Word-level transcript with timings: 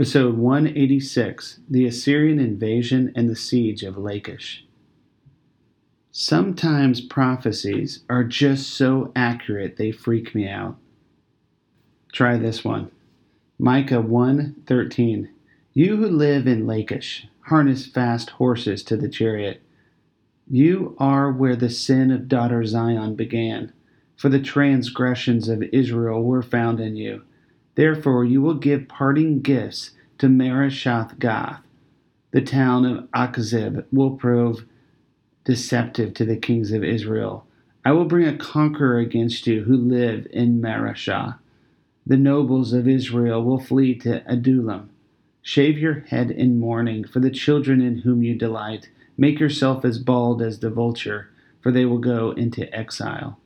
Episode 0.00 0.38
186 0.38 1.60
The 1.68 1.84
Assyrian 1.84 2.38
Invasion 2.38 3.12
and 3.14 3.28
the 3.28 3.36
Siege 3.36 3.82
of 3.82 3.98
Lachish. 3.98 4.64
Sometimes 6.10 7.02
prophecies 7.02 8.02
are 8.08 8.24
just 8.24 8.70
so 8.70 9.12
accurate 9.14 9.76
they 9.76 9.92
freak 9.92 10.34
me 10.34 10.48
out. 10.48 10.78
Try 12.14 12.38
this 12.38 12.64
one. 12.64 12.90
Micah 13.58 14.00
1:13. 14.00 15.28
You 15.74 15.98
who 15.98 16.08
live 16.08 16.46
in 16.46 16.66
Lachish, 16.66 17.26
harness 17.40 17.84
fast 17.84 18.30
horses 18.30 18.82
to 18.84 18.96
the 18.96 19.10
chariot. 19.10 19.60
You 20.50 20.96
are 20.96 21.30
where 21.30 21.56
the 21.56 21.68
sin 21.68 22.10
of 22.10 22.26
daughter 22.26 22.64
Zion 22.64 23.16
began, 23.16 23.70
for 24.16 24.30
the 24.30 24.40
transgressions 24.40 25.50
of 25.50 25.62
Israel 25.74 26.24
were 26.24 26.40
found 26.40 26.80
in 26.80 26.96
you. 26.96 27.20
Therefore 27.74 28.24
you 28.24 28.42
will 28.42 28.54
give 28.54 28.88
parting 28.88 29.40
gifts 29.40 29.92
to 30.18 30.28
Moresheth 30.28 31.18
Gath. 31.18 31.62
The 32.32 32.40
town 32.40 32.84
of 32.84 33.10
Achzib 33.12 33.84
will 33.92 34.12
prove 34.12 34.64
deceptive 35.44 36.14
to 36.14 36.24
the 36.24 36.36
kings 36.36 36.72
of 36.72 36.84
Israel. 36.84 37.46
I 37.84 37.92
will 37.92 38.04
bring 38.04 38.26
a 38.26 38.36
conqueror 38.36 38.98
against 38.98 39.46
you 39.46 39.64
who 39.64 39.76
live 39.76 40.26
in 40.30 40.60
Mareshah. 40.60 41.38
The 42.06 42.16
nobles 42.16 42.72
of 42.72 42.86
Israel 42.86 43.42
will 43.42 43.58
flee 43.58 43.94
to 44.00 44.22
Adullam. 44.30 44.90
Shave 45.42 45.78
your 45.78 46.00
head 46.00 46.30
in 46.30 46.58
mourning 46.58 47.04
for 47.04 47.20
the 47.20 47.30
children 47.30 47.80
in 47.80 47.98
whom 47.98 48.22
you 48.22 48.34
delight. 48.34 48.90
Make 49.16 49.40
yourself 49.40 49.84
as 49.84 49.98
bald 49.98 50.42
as 50.42 50.58
the 50.58 50.70
vulture, 50.70 51.30
for 51.60 51.72
they 51.72 51.84
will 51.84 51.98
go 51.98 52.32
into 52.32 52.72
exile. 52.76 53.38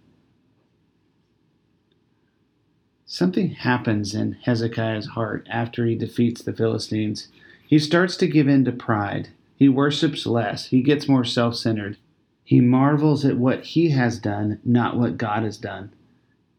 Something 3.07 3.51
happens 3.51 4.15
in 4.15 4.33
Hezekiah's 4.43 5.09
heart 5.09 5.47
after 5.51 5.85
he 5.85 5.95
defeats 5.95 6.43
the 6.43 6.55
Philistines. 6.55 7.29
He 7.67 7.79
starts 7.79 8.17
to 8.17 8.27
give 8.27 8.49
in 8.49 8.65
to 8.65 8.73
pride. 8.73 9.29
He 9.57 9.69
worships 9.69 10.27
less. 10.27 10.67
He 10.67 10.83
gets 10.83 11.07
more 11.07 11.25
self 11.25 11.55
centered. 11.55 11.99
He 12.45 12.61
marvels 12.61 13.25
at 13.25 13.37
what 13.37 13.65
he 13.65 13.91
has 13.91 14.19
done, 14.19 14.59
not 14.65 14.99
what 14.99 15.19
God 15.19 15.43
has 15.43 15.59
done. 15.59 15.93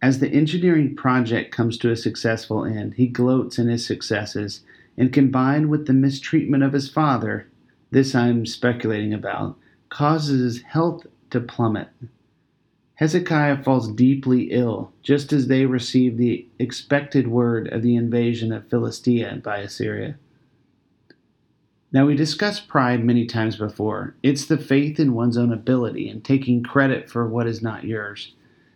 As 0.02 0.20
the 0.20 0.30
engineering 0.30 0.96
project 0.96 1.52
comes 1.52 1.78
to 1.80 1.90
a 1.90 1.96
successful 1.96 2.64
end, 2.64 2.94
he 2.94 3.08
gloats 3.08 3.58
in 3.58 3.68
his 3.68 3.86
successes, 3.86 4.62
and 4.98 5.12
combined 5.12 5.70
with 5.70 5.88
the 5.88 5.94
mistreatment 5.94 6.64
of 6.64 6.74
his 6.74 6.90
father, 6.90 7.48
this 7.90 8.14
I'm 8.14 8.46
speculating 8.46 9.14
about, 9.14 9.58
causes 9.90 10.42
his 10.42 10.64
health 10.64 11.08
to 11.32 11.40
plummet. 11.40 11.90
Hezekiah 12.96 13.62
falls 13.64 13.92
deeply 13.92 14.52
ill 14.52 14.94
just 15.04 15.34
as 15.34 15.48
they 15.48 15.66
receive 15.66 16.18
the 16.18 16.48
expected 16.60 17.28
word 17.28 17.68
of 17.68 17.82
the 17.82 17.96
invasion 17.96 18.54
of 18.54 18.70
Philistia 18.70 19.42
by 19.44 19.58
Assyria. 19.58 20.18
Now, 21.92 22.06
we 22.06 22.16
discussed 22.16 22.68
pride 22.68 23.04
many 23.04 23.26
times 23.26 23.58
before. 23.58 24.16
It's 24.24 24.46
the 24.46 24.58
faith 24.58 25.00
in 25.00 25.14
one's 25.14 25.38
own 25.38 25.52
ability 25.54 26.10
and 26.10 26.24
taking 26.24 26.64
credit 26.64 27.10
for 27.10 27.28
what 27.28 27.48
is 27.48 27.62
not 27.62 27.86
yours, 27.86 28.34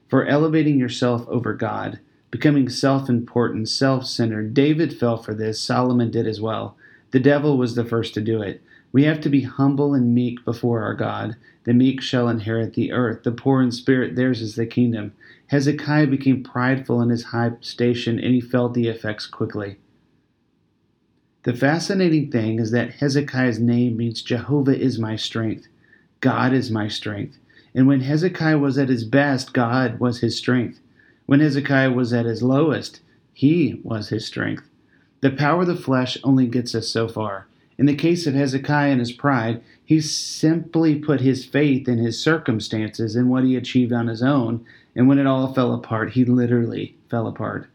for 0.08 0.26
elevating 0.26 0.80
yourself 0.80 1.28
over 1.28 1.54
God, 1.54 2.00
becoming 2.32 2.70
self 2.70 3.10
important, 3.10 3.68
self 3.68 4.06
centered. 4.06 4.54
David 4.54 4.98
fell 4.98 5.18
for 5.18 5.34
this, 5.34 5.60
Solomon 5.60 6.12
did 6.12 6.28
as 6.28 6.40
well. 6.40 6.78
The 7.12 7.20
devil 7.20 7.58
was 7.58 7.76
the 7.76 7.86
first 7.86 8.14
to 8.14 8.22
do 8.22 8.42
it. 8.42 8.62
We 8.92 9.04
have 9.04 9.22
to 9.22 9.30
be 9.30 9.42
humble 9.42 9.94
and 9.94 10.16
meek 10.16 10.44
before 10.46 10.82
our 10.82 10.94
God. 10.94 11.36
The 11.70 11.76
meek 11.76 12.02
shall 12.02 12.28
inherit 12.28 12.74
the 12.74 12.92
earth. 12.92 13.22
The 13.22 13.32
poor 13.32 13.62
in 13.62 13.72
spirit, 13.72 14.16
theirs 14.16 14.42
is 14.42 14.56
the 14.56 14.66
kingdom. 14.66 15.14
Hezekiah 15.50 16.08
became 16.08 16.42
prideful 16.42 17.00
in 17.00 17.10
his 17.10 17.26
high 17.26 17.52
station, 17.62 18.18
and 18.18 18.34
he 18.34 18.42
felt 18.42 18.74
the 18.74 18.88
effects 18.88 19.28
quickly. 19.28 19.78
The 21.44 21.54
fascinating 21.54 22.32
thing 22.32 22.58
is 22.58 22.72
that 22.72 22.94
Hezekiah's 22.94 23.60
name 23.60 23.98
means 23.98 24.24
Jehovah 24.24 24.76
is 24.76 24.98
my 24.98 25.16
strength. 25.16 25.68
God 26.22 26.54
is 26.54 26.72
my 26.72 26.88
strength. 26.88 27.38
And 27.76 27.86
when 27.86 28.02
Hezekiah 28.02 28.58
was 28.58 28.80
at 28.80 28.90
his 28.90 29.04
best, 29.04 29.54
God 29.54 30.00
was 30.00 30.22
his 30.22 30.36
strength. 30.36 30.80
When 31.28 31.40
Hezekiah 31.40 31.92
was 31.92 32.12
at 32.14 32.26
his 32.26 32.42
lowest, 32.42 33.02
he 33.32 33.80
was 33.84 34.10
his 34.10 34.26
strength. 34.26 34.68
The 35.22 35.30
power 35.30 35.62
of 35.62 35.68
the 35.68 35.76
flesh 35.76 36.18
only 36.24 36.48
gets 36.48 36.74
us 36.74 36.88
so 36.88 37.08
far. 37.08 37.46
In 37.80 37.86
the 37.86 37.96
case 37.96 38.28
of 38.28 38.34
Hezekiah 38.34 38.92
and 38.92 39.00
his 39.00 39.14
pride, 39.14 39.62
he 39.86 40.02
simply 40.02 40.96
put 40.96 41.22
his 41.22 41.46
faith 41.46 41.88
in 41.88 41.98
his 41.98 42.20
circumstances 42.20 43.16
and 43.16 43.30
what 43.30 43.46
he 43.46 43.56
achieved 43.56 43.94
on 43.94 44.08
his 44.08 44.22
own, 44.22 44.66
and 44.98 45.08
when 45.08 45.18
it 45.18 45.26
all 45.26 45.54
fell 45.54 45.74
apart, 45.74 46.12
he 46.12 46.26
literally 46.26 46.98
fell 47.10 47.26
apart. 47.26 47.70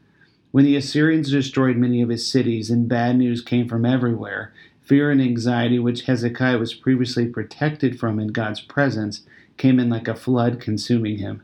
When 0.50 0.66
the 0.66 0.76
Assyrians 0.76 1.30
destroyed 1.30 1.78
many 1.78 2.02
of 2.02 2.10
his 2.10 2.30
cities 2.30 2.68
and 2.68 2.86
bad 2.86 3.16
news 3.16 3.40
came 3.40 3.66
from 3.66 3.86
everywhere, 3.86 4.52
fear 4.82 5.10
and 5.10 5.22
anxiety, 5.22 5.78
which 5.78 6.02
Hezekiah 6.02 6.58
was 6.58 6.74
previously 6.74 7.24
protected 7.24 7.98
from 7.98 8.20
in 8.20 8.28
God's 8.28 8.60
presence, 8.60 9.22
came 9.56 9.80
in 9.80 9.88
like 9.88 10.06
a 10.06 10.14
flood, 10.14 10.60
consuming 10.60 11.16
him. 11.16 11.40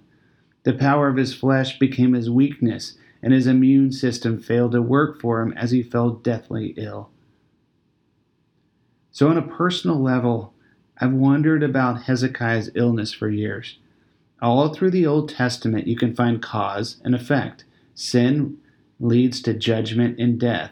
The 0.65 0.75
power 0.75 1.09
of 1.09 1.17
his 1.17 1.33
flesh 1.33 1.79
became 1.79 2.13
his 2.13 2.29
weakness, 2.29 2.99
and 3.23 3.33
his 3.33 3.47
immune 3.47 3.91
system 3.91 4.39
failed 4.39 4.73
to 4.73 4.83
work 4.83 5.19
for 5.19 5.41
him 5.41 5.55
as 5.55 5.71
he 5.71 5.83
fell 5.83 6.11
deathly 6.11 6.75
ill. 6.77 7.10
So, 9.13 9.29
on 9.29 9.37
a 9.37 9.43
personal 9.43 10.01
level, 10.01 10.55
I've 10.99 11.13
wondered 11.13 11.63
about 11.63 12.03
Hezekiah's 12.03 12.71
illness 12.75 13.13
for 13.13 13.29
years. 13.29 13.79
All 14.43 14.73
through 14.73 14.93
the 14.93 15.07
Old 15.07 15.29
Testament, 15.29 15.87
you 15.87 15.97
can 15.97 16.15
find 16.15 16.41
cause 16.41 16.97
and 17.05 17.15
effect. 17.15 17.65
Sin 17.95 18.59
leads 18.99 19.43
to 19.43 19.55
judgment 19.55 20.19
and 20.19 20.39
death. 20.39 20.71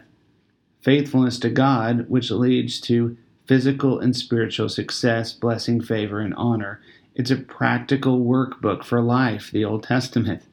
Faithfulness 0.81 1.37
to 1.39 1.49
God, 1.49 2.09
which 2.09 2.31
leads 2.31 2.79
to 2.81 3.17
physical 3.45 3.99
and 3.99 4.15
spiritual 4.15 4.69
success, 4.69 5.33
blessing, 5.33 5.81
favor, 5.81 6.19
and 6.19 6.33
honor. 6.35 6.79
It's 7.15 7.31
a 7.31 7.35
practical 7.35 8.19
workbook 8.19 8.83
for 8.83 9.01
life, 9.01 9.51
the 9.51 9.65
Old 9.65 9.83
Testament. 9.83 10.43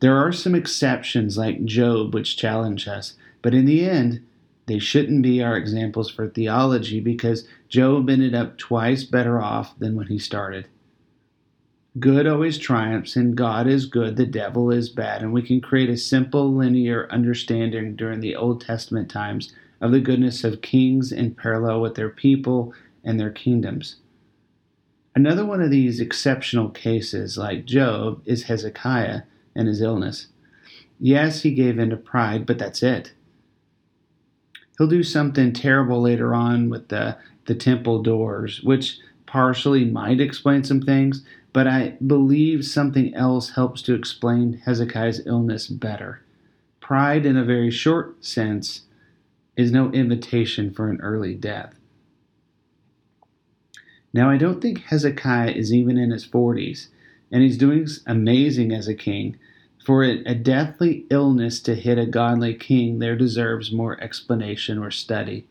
There 0.00 0.16
are 0.16 0.32
some 0.32 0.54
exceptions 0.54 1.38
like 1.38 1.64
Job, 1.64 2.12
which 2.12 2.36
challenge 2.36 2.86
us, 2.86 3.14
but 3.40 3.54
in 3.54 3.64
the 3.64 3.88
end, 3.88 4.26
they 4.66 4.80
shouldn't 4.80 5.22
be 5.22 5.42
our 5.42 5.56
examples 5.56 6.10
for 6.10 6.28
theology 6.28 7.00
because 7.00 7.46
Job 7.68 8.10
ended 8.10 8.34
up 8.34 8.58
twice 8.58 9.04
better 9.04 9.40
off 9.40 9.78
than 9.78 9.94
when 9.94 10.08
he 10.08 10.18
started. 10.18 10.66
Good 11.98 12.26
always 12.26 12.58
triumphs, 12.58 13.16
and 13.16 13.36
God 13.36 13.66
is 13.66 13.86
good, 13.86 14.16
the 14.16 14.26
devil 14.26 14.70
is 14.70 14.90
bad, 14.90 15.22
and 15.22 15.32
we 15.32 15.40
can 15.40 15.60
create 15.60 15.88
a 15.88 15.96
simple 15.96 16.52
linear 16.52 17.08
understanding 17.10 17.96
during 17.96 18.20
the 18.20 18.36
Old 18.36 18.60
Testament 18.60 19.08
times 19.08 19.52
of 19.80 19.92
the 19.92 20.00
goodness 20.00 20.44
of 20.44 20.60
kings 20.60 21.12
in 21.12 21.34
parallel 21.34 21.80
with 21.80 21.94
their 21.94 22.10
people 22.10 22.74
and 23.04 23.18
their 23.18 23.30
kingdoms. 23.30 23.96
Another 25.14 25.46
one 25.46 25.62
of 25.62 25.70
these 25.70 26.00
exceptional 26.00 26.68
cases, 26.68 27.38
like 27.38 27.64
Job, 27.64 28.20
is 28.26 28.42
Hezekiah 28.42 29.22
and 29.54 29.68
his 29.68 29.80
illness. 29.80 30.26
Yes, 30.98 31.42
he 31.42 31.54
gave 31.54 31.78
in 31.78 31.88
to 31.90 31.96
pride, 31.96 32.44
but 32.44 32.58
that's 32.58 32.82
it 32.82 33.12
he'll 34.78 34.86
do 34.86 35.02
something 35.02 35.52
terrible 35.52 36.00
later 36.00 36.34
on 36.34 36.68
with 36.68 36.88
the 36.88 37.16
the 37.46 37.54
temple 37.54 38.02
doors, 38.02 38.62
which 38.62 38.98
partially 39.24 39.84
might 39.84 40.20
explain 40.20 40.64
some 40.64 40.80
things, 40.80 41.24
but 41.52 41.66
I 41.66 41.96
believe 42.06 42.64
something 42.64 43.14
else 43.14 43.50
helps 43.50 43.82
to 43.82 43.94
explain 43.94 44.62
Hezekiah's 44.64 45.26
illness 45.26 45.66
better. 45.66 46.22
Pride, 46.80 47.24
in 47.24 47.36
a 47.36 47.44
very 47.44 47.70
short 47.70 48.24
sense, 48.24 48.82
is 49.56 49.72
no 49.72 49.90
invitation 49.90 50.72
for 50.72 50.90
an 50.90 51.00
early 51.00 51.34
death. 51.34 51.74
Now, 54.12 54.30
I 54.30 54.36
don't 54.36 54.60
think 54.60 54.82
Hezekiah 54.82 55.52
is 55.52 55.72
even 55.72 55.98
in 55.98 56.10
his 56.10 56.26
40s, 56.26 56.88
and 57.30 57.42
he's 57.42 57.58
doing 57.58 57.86
amazing 58.06 58.72
as 58.72 58.88
a 58.88 58.94
king, 58.94 59.36
for 59.86 60.02
a 60.02 60.34
deathly 60.34 61.06
illness 61.10 61.60
to 61.60 61.76
hit 61.76 61.96
a 61.96 62.06
godly 62.06 62.54
king, 62.54 62.98
there 62.98 63.14
deserves 63.14 63.70
more 63.70 64.02
explanation 64.02 64.78
or 64.78 64.90
study. 64.90 65.46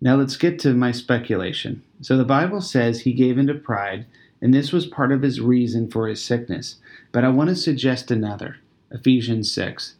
Now 0.00 0.16
let's 0.16 0.36
get 0.36 0.58
to 0.60 0.74
my 0.74 0.90
speculation. 0.90 1.84
So 2.00 2.16
the 2.16 2.24
Bible 2.24 2.60
says 2.60 3.02
he 3.02 3.12
gave 3.12 3.38
into 3.38 3.54
pride, 3.54 4.04
and 4.42 4.52
this 4.52 4.72
was 4.72 4.86
part 4.86 5.12
of 5.12 5.22
his 5.22 5.40
reason 5.40 5.88
for 5.88 6.08
his 6.08 6.20
sickness. 6.20 6.80
But 7.12 7.22
I 7.22 7.28
want 7.28 7.48
to 7.50 7.54
suggest 7.54 8.10
another 8.10 8.56
Ephesians 8.90 9.52
6. 9.52 9.94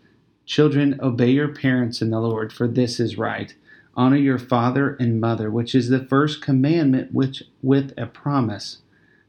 Children, 0.45 0.99
obey 1.01 1.31
your 1.31 1.55
parents 1.55 2.03
in 2.03 2.11
the 2.11 2.19
Lord, 2.19 2.53
for 2.53 2.67
this 2.67 2.99
is 2.99 3.17
right. 3.17 3.55
Honor 3.95 4.17
your 4.17 4.41
father 4.41 4.97
and 4.99 5.21
mother, 5.21 5.53
which 5.53 5.73
is 5.73 5.89
the 5.89 6.05
first 6.05 6.43
commandment 6.43 7.15
which 7.15 7.45
with 7.63 7.95
a 7.97 8.07
promise, 8.07 8.79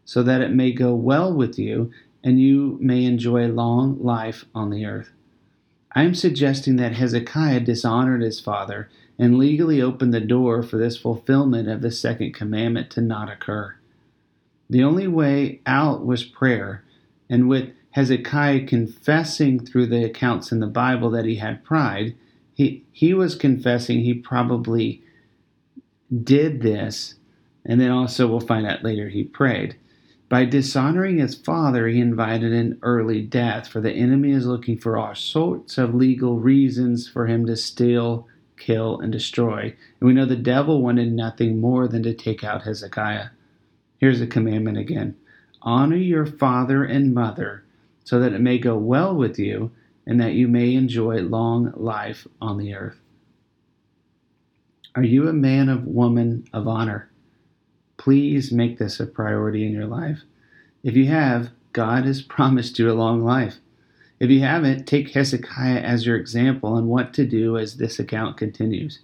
so 0.05 0.23
that 0.23 0.41
it 0.41 0.49
may 0.49 0.71
go 0.71 0.95
well 0.95 1.31
with 1.31 1.59
you 1.59 1.91
and 2.27 2.41
you 2.41 2.77
may 2.81 3.05
enjoy 3.05 3.47
long 3.47 3.97
life 4.03 4.43
on 4.53 4.69
the 4.69 4.85
earth. 4.85 5.11
I 5.93 6.03
am 6.03 6.13
suggesting 6.13 6.75
that 6.75 6.91
Hezekiah 6.91 7.61
dishonored 7.61 8.21
his 8.21 8.41
father 8.41 8.89
and 9.17 9.37
legally 9.37 9.81
opened 9.81 10.13
the 10.13 10.19
door 10.19 10.61
for 10.61 10.75
this 10.75 10.97
fulfillment 10.97 11.69
of 11.69 11.81
the 11.81 11.89
second 11.89 12.33
commandment 12.33 12.91
to 12.91 13.01
not 13.01 13.31
occur. 13.31 13.77
The 14.69 14.83
only 14.83 15.07
way 15.07 15.61
out 15.65 16.05
was 16.05 16.25
prayer, 16.25 16.83
and 17.29 17.47
with 17.47 17.69
Hezekiah 17.91 18.67
confessing 18.67 19.65
through 19.65 19.85
the 19.85 20.03
accounts 20.03 20.51
in 20.51 20.59
the 20.59 20.67
Bible 20.67 21.09
that 21.11 21.23
he 21.23 21.37
had 21.37 21.63
pride, 21.63 22.13
he, 22.53 22.83
he 22.91 23.13
was 23.13 23.35
confessing 23.35 24.01
he 24.01 24.13
probably 24.13 25.01
did 26.25 26.61
this, 26.61 27.15
and 27.63 27.79
then 27.79 27.89
also 27.91 28.27
we'll 28.27 28.41
find 28.41 28.67
out 28.67 28.83
later 28.83 29.07
he 29.07 29.23
prayed. 29.23 29.77
By 30.29 30.43
dishonoring 30.43 31.19
his 31.19 31.35
father, 31.35 31.87
he 31.87 32.01
invited 32.01 32.51
an 32.51 32.79
early 32.81 33.21
death, 33.21 33.69
for 33.69 33.79
the 33.79 33.93
enemy 33.93 34.31
is 34.31 34.45
looking 34.45 34.77
for 34.77 34.97
all 34.97 35.15
sorts 35.15 35.77
of 35.77 35.95
legal 35.95 36.37
reasons 36.37 37.07
for 37.07 37.27
him 37.27 37.45
to 37.45 37.55
steal, 37.55 38.27
kill, 38.57 38.99
and 38.99 39.09
destroy. 39.09 39.73
And 39.99 40.07
we 40.07 40.13
know 40.13 40.25
the 40.25 40.35
devil 40.35 40.81
wanted 40.81 41.13
nothing 41.13 41.61
more 41.61 41.87
than 41.87 42.03
to 42.03 42.13
take 42.13 42.43
out 42.43 42.63
Hezekiah. 42.63 43.29
Here's 43.99 44.19
the 44.19 44.27
commandment 44.27 44.77
again 44.77 45.15
Honor 45.61 45.95
your 45.95 46.25
father 46.25 46.83
and 46.83 47.13
mother, 47.13 47.63
so 48.03 48.19
that 48.19 48.33
it 48.33 48.41
may 48.41 48.57
go 48.57 48.77
well 48.77 49.15
with 49.15 49.39
you, 49.39 49.71
and 50.05 50.19
that 50.19 50.33
you 50.33 50.49
may 50.49 50.73
enjoy 50.73 51.21
long 51.21 51.71
life 51.77 52.27
on 52.41 52.57
the 52.57 52.73
earth. 52.73 52.99
Are 54.93 55.03
you 55.03 55.29
a 55.29 55.33
man 55.33 55.69
of 55.69 55.85
woman 55.85 56.45
of 56.51 56.67
honor? 56.67 57.09
Please 57.97 58.51
make 58.51 58.77
this 58.77 58.99
a 58.99 59.05
priority 59.05 59.65
in 59.65 59.73
your 59.73 59.87
life. 59.87 60.21
If 60.83 60.95
you 60.95 61.07
have, 61.07 61.49
God 61.73 62.05
has 62.05 62.21
promised 62.37 62.79
you 62.79 62.89
a 62.89 62.93
long 62.93 63.23
life. 63.23 63.57
If 64.19 64.29
you 64.31 64.39
haven't, 64.41 64.85
take 64.85 65.11
Hezekiah 65.11 65.79
as 65.79 66.05
your 66.05 66.15
example 66.15 66.73
on 66.73 66.87
what 66.87 67.13
to 67.15 67.25
do 67.25 67.57
as 67.57 67.77
this 67.77 67.99
account 67.99 68.37
continues. 68.37 68.99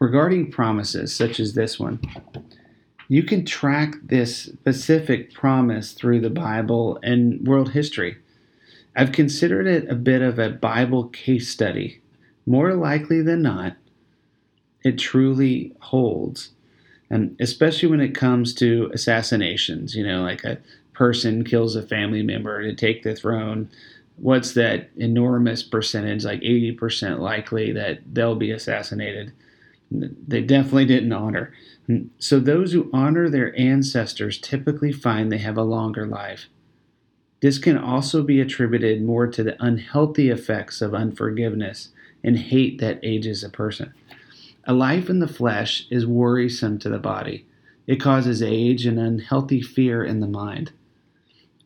Regarding 0.00 0.50
promises 0.50 1.14
such 1.14 1.38
as 1.38 1.54
this 1.54 1.78
one, 1.78 2.00
you 3.06 3.22
can 3.22 3.44
track 3.44 3.94
this 4.02 4.44
specific 4.44 5.32
promise 5.32 5.92
through 5.92 6.20
the 6.20 6.30
Bible 6.30 6.98
and 7.04 7.46
world 7.46 7.70
history. 7.70 8.16
I've 8.96 9.12
considered 9.12 9.66
it 9.68 9.88
a 9.88 9.94
bit 9.94 10.22
of 10.22 10.38
a 10.38 10.50
Bible 10.50 11.04
case 11.08 11.48
study. 11.48 12.00
More 12.46 12.74
likely 12.74 13.22
than 13.22 13.42
not, 13.42 13.76
it 14.82 14.98
truly 14.98 15.76
holds 15.78 16.50
and 17.12 17.36
especially 17.38 17.88
when 17.88 18.00
it 18.00 18.14
comes 18.14 18.52
to 18.52 18.90
assassinations 18.92 19.94
you 19.94 20.04
know 20.04 20.22
like 20.22 20.42
a 20.42 20.58
person 20.92 21.44
kills 21.44 21.76
a 21.76 21.82
family 21.82 22.22
member 22.22 22.62
to 22.62 22.74
take 22.74 23.04
the 23.04 23.14
throne 23.14 23.70
what's 24.16 24.52
that 24.52 24.90
enormous 24.96 25.62
percentage 25.62 26.24
like 26.24 26.40
80% 26.40 27.18
likely 27.18 27.72
that 27.72 28.00
they'll 28.12 28.36
be 28.36 28.50
assassinated? 28.50 29.32
They 29.90 30.42
definitely 30.42 30.86
didn't 30.86 31.12
honor. 31.12 31.52
So 32.18 32.38
those 32.38 32.72
who 32.72 32.88
honor 32.92 33.28
their 33.28 33.58
ancestors 33.58 34.38
typically 34.38 34.92
find 34.92 35.30
they 35.30 35.38
have 35.38 35.58
a 35.58 35.62
longer 35.62 36.06
life. 36.06 36.46
This 37.40 37.58
can 37.58 37.76
also 37.76 38.22
be 38.22 38.40
attributed 38.40 39.02
more 39.02 39.26
to 39.26 39.42
the 39.42 39.62
unhealthy 39.62 40.30
effects 40.30 40.80
of 40.80 40.94
unforgiveness 40.94 41.88
and 42.22 42.38
hate 42.38 42.78
that 42.78 43.00
ages 43.02 43.42
a 43.42 43.50
person 43.50 43.92
a 44.64 44.72
life 44.72 45.10
in 45.10 45.18
the 45.18 45.28
flesh 45.28 45.86
is 45.90 46.06
worrisome 46.06 46.78
to 46.78 46.88
the 46.88 46.98
body. 46.98 47.46
It 47.86 47.96
causes 47.96 48.42
age 48.42 48.86
and 48.86 48.98
unhealthy 48.98 49.60
fear 49.60 50.04
in 50.04 50.20
the 50.20 50.26
mind. 50.26 50.72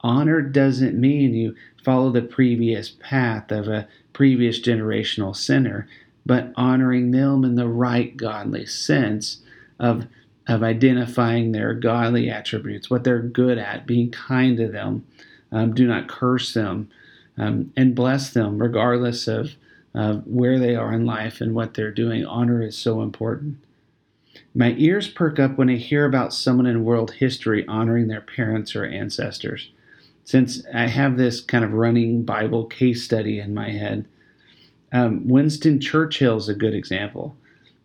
Honor 0.01 0.41
doesn't 0.41 0.99
mean 0.99 1.35
you 1.35 1.55
follow 1.85 2.11
the 2.11 2.23
previous 2.23 2.91
path 2.91 3.51
of 3.51 3.69
a 3.69 3.89
previous 4.13 4.61
generational 4.61 5.37
sinner, 5.37 5.89
but 6.25 6.53
honoring 6.57 7.11
them 7.11 7.45
in 7.45 7.55
the 7.55 7.69
right 7.69 8.17
godly 8.17 8.67
sense 8.67 9.43
of, 9.79 10.07
of 10.49 10.63
identifying 10.63 11.53
their 11.53 11.75
godly 11.75 12.31
attributes, 12.31 12.89
what 12.89 13.05
they're 13.05 13.21
good 13.21 13.59
at, 13.59 13.87
being 13.87 14.11
kind 14.11 14.57
to 14.57 14.69
them. 14.69 15.07
Um, 15.53 15.75
do 15.75 15.87
not 15.87 16.09
curse 16.09 16.55
them 16.55 16.89
um, 17.39 17.73
and 17.77 17.95
bless 17.95 18.31
them 18.31 18.59
regardless 18.59 19.29
of 19.29 19.55
where 20.25 20.59
they 20.59 20.77
are 20.77 20.93
in 20.93 21.07
life 21.07 21.41
and 21.41 21.55
what 21.55 21.75
they're 21.75 21.91
doing. 21.91 22.25
Honor 22.25 22.63
is 22.63 22.77
so 22.77 23.01
important. 23.01 23.59
My 24.55 24.75
ears 24.77 25.09
perk 25.09 25.39
up 25.39 25.57
when 25.57 25.71
I 25.71 25.77
hear 25.77 26.05
about 26.05 26.35
someone 26.35 26.67
in 26.67 26.85
world 26.85 27.13
history 27.13 27.67
honoring 27.67 28.09
their 28.09 28.21
parents 28.21 28.77
or 28.77 28.85
ancestors. 28.85 29.71
Since 30.25 30.63
I 30.75 30.89
have 30.89 31.17
this 31.17 31.41
kind 31.41 31.65
of 31.65 31.73
running 31.73 32.25
Bible 32.25 32.67
case 32.67 33.05
study 33.05 33.39
in 33.39 33.55
my 33.55 33.71
head, 33.71 34.07
um, 34.93 35.27
Winston 35.29 35.81
Churchill 35.81 36.37
is 36.37 36.49
a 36.49 36.55
good 36.55 36.75
example. 36.75 37.37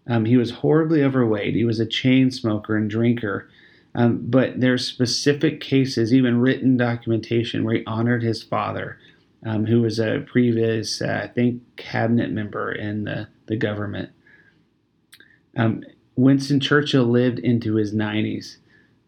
Um, 0.07 0.25
he 0.25 0.37
was 0.37 0.51
horribly 0.51 1.03
overweight. 1.03 1.55
He 1.55 1.65
was 1.65 1.79
a 1.79 1.85
chain 1.85 2.31
smoker 2.31 2.75
and 2.75 2.89
drinker. 2.89 3.47
Um, 3.93 4.19
but 4.23 4.59
there's 4.59 4.87
specific 4.87 5.61
cases, 5.61 6.13
even 6.13 6.39
written 6.39 6.77
documentation, 6.77 7.63
where 7.63 7.75
he 7.75 7.85
honored 7.85 8.23
his 8.23 8.41
father 8.41 8.97
um, 9.45 9.65
who 9.65 9.81
was 9.81 9.99
a 9.99 10.23
previous, 10.27 11.01
uh, 11.01 11.21
I 11.23 11.27
think, 11.27 11.61
cabinet 11.77 12.31
member 12.31 12.71
in 12.71 13.05
the, 13.05 13.27
the 13.47 13.55
government. 13.55 14.09
Um, 15.57 15.83
Winston 16.15 16.59
Churchill 16.59 17.05
lived 17.05 17.39
into 17.39 17.75
his 17.75 17.93
90s. 17.93 18.57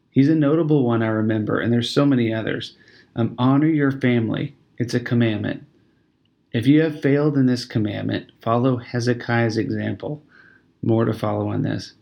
He's 0.10 0.30
a 0.30 0.36
notable 0.36 0.84
one 0.84 1.02
I 1.04 1.08
remember, 1.08 1.60
and 1.60 1.72
there's 1.72 1.90
so 1.90 2.06
many 2.06 2.34
others. 2.34 2.76
Um, 3.16 3.36
honor 3.38 3.68
your 3.68 3.92
family, 3.92 4.56
it's 4.78 4.94
a 4.94 5.00
commandment. 5.00 5.66
If 6.52 6.68
you 6.68 6.82
have 6.82 7.02
failed 7.02 7.36
in 7.36 7.48
this 7.48 7.66
commandment, 7.66 8.32
follow 8.42 8.78
Hezekiah's 8.78 9.58
example. 9.58 10.22
More 10.84 11.06
to 11.06 11.14
follow 11.14 11.50
on 11.50 11.64
this. 11.64 11.94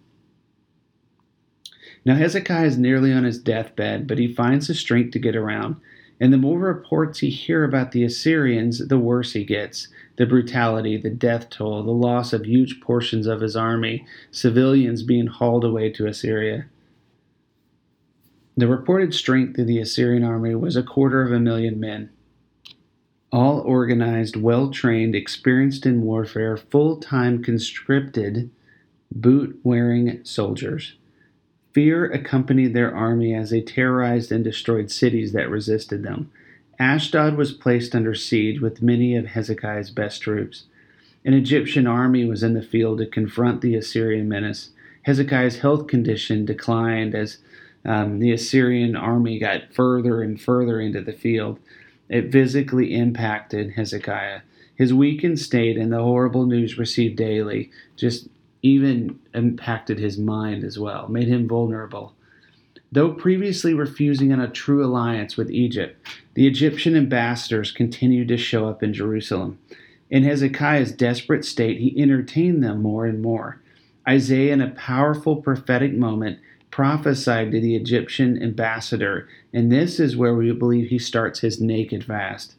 Now, 2.03 2.15
Hezekiah 2.15 2.65
is 2.65 2.77
nearly 2.77 3.13
on 3.13 3.23
his 3.23 3.37
deathbed, 3.37 4.07
but 4.07 4.17
he 4.17 4.33
finds 4.33 4.67
the 4.67 4.73
strength 4.73 5.11
to 5.11 5.19
get 5.19 5.35
around. 5.35 5.75
And 6.21 6.31
the 6.31 6.37
more 6.37 6.59
reports 6.59 7.19
he 7.19 7.31
hear 7.31 7.63
about 7.63 7.93
the 7.93 8.03
Assyrians, 8.03 8.87
the 8.87 8.99
worse 8.99 9.33
he 9.33 9.43
gets. 9.43 9.87
The 10.17 10.27
brutality, 10.27 10.95
the 10.95 11.09
death 11.09 11.49
toll, 11.49 11.81
the 11.81 11.91
loss 11.91 12.31
of 12.31 12.45
huge 12.45 12.79
portions 12.79 13.25
of 13.25 13.41
his 13.41 13.55
army, 13.55 14.05
civilians 14.29 15.01
being 15.01 15.25
hauled 15.25 15.65
away 15.65 15.89
to 15.93 16.05
Assyria. 16.05 16.67
The 18.55 18.67
reported 18.67 19.15
strength 19.15 19.57
of 19.57 19.65
the 19.65 19.79
Assyrian 19.79 20.23
army 20.23 20.53
was 20.53 20.75
a 20.75 20.83
quarter 20.83 21.23
of 21.23 21.31
a 21.31 21.39
million 21.39 21.79
men. 21.79 22.11
All 23.31 23.61
organized, 23.61 24.35
well 24.35 24.69
trained, 24.69 25.15
experienced 25.15 25.87
in 25.87 26.03
warfare, 26.03 26.55
full 26.55 26.97
time 26.97 27.41
conscripted, 27.41 28.51
boot 29.11 29.59
wearing 29.63 30.23
soldiers. 30.23 30.93
Fear 31.73 32.11
accompanied 32.11 32.73
their 32.73 32.93
army 32.93 33.33
as 33.33 33.49
they 33.49 33.61
terrorized 33.61 34.31
and 34.31 34.43
destroyed 34.43 34.91
cities 34.91 35.31
that 35.31 35.49
resisted 35.49 36.03
them. 36.03 36.29
Ashdod 36.79 37.37
was 37.37 37.53
placed 37.53 37.95
under 37.95 38.13
siege 38.13 38.59
with 38.59 38.81
many 38.81 39.15
of 39.15 39.27
Hezekiah's 39.27 39.91
best 39.91 40.21
troops. 40.21 40.63
An 41.23 41.33
Egyptian 41.33 41.87
army 41.87 42.25
was 42.25 42.43
in 42.43 42.53
the 42.53 42.61
field 42.61 42.97
to 42.97 43.05
confront 43.05 43.61
the 43.61 43.75
Assyrian 43.75 44.27
menace. 44.27 44.71
Hezekiah's 45.03 45.59
health 45.59 45.87
condition 45.87 46.45
declined 46.45 47.15
as 47.15 47.37
um, 47.85 48.19
the 48.19 48.31
Assyrian 48.31 48.95
army 48.95 49.39
got 49.39 49.73
further 49.73 50.21
and 50.21 50.41
further 50.41 50.81
into 50.81 51.01
the 51.01 51.13
field. 51.13 51.59
It 52.09 52.31
physically 52.31 52.95
impacted 52.95 53.73
Hezekiah. 53.73 54.41
His 54.75 54.93
weakened 54.93 55.39
state 55.39 55.77
and 55.77 55.91
the 55.91 56.01
horrible 56.01 56.45
news 56.45 56.77
received 56.77 57.15
daily 57.15 57.69
just 57.95 58.27
even 58.61 59.19
impacted 59.33 59.99
his 59.99 60.17
mind 60.17 60.63
as 60.63 60.77
well, 60.77 61.07
made 61.07 61.27
him 61.27 61.47
vulnerable. 61.47 62.13
Though 62.91 63.13
previously 63.13 63.73
refusing 63.73 64.33
on 64.33 64.41
a 64.41 64.49
true 64.49 64.85
alliance 64.85 65.37
with 65.37 65.49
Egypt, 65.49 66.05
the 66.33 66.45
Egyptian 66.45 66.95
ambassadors 66.95 67.71
continued 67.71 68.27
to 68.27 68.37
show 68.37 68.67
up 68.67 68.83
in 68.83 68.93
Jerusalem. 68.93 69.59
In 70.09 70.23
Hezekiah's 70.23 70.91
desperate 70.91 71.45
state, 71.45 71.79
he 71.79 72.01
entertained 72.01 72.61
them 72.61 72.81
more 72.81 73.05
and 73.05 73.21
more. 73.21 73.61
Isaiah, 74.07 74.51
in 74.51 74.61
a 74.61 74.71
powerful 74.71 75.37
prophetic 75.37 75.93
moment, 75.93 76.39
prophesied 76.69 77.51
to 77.51 77.61
the 77.61 77.75
Egyptian 77.75 78.41
ambassador, 78.41 79.29
and 79.53 79.71
this 79.71 79.99
is 79.99 80.17
where 80.17 80.33
we 80.33 80.51
believe 80.51 80.89
he 80.89 80.99
starts 80.99 81.39
his 81.39 81.61
naked 81.61 82.03
fast. 82.03 82.55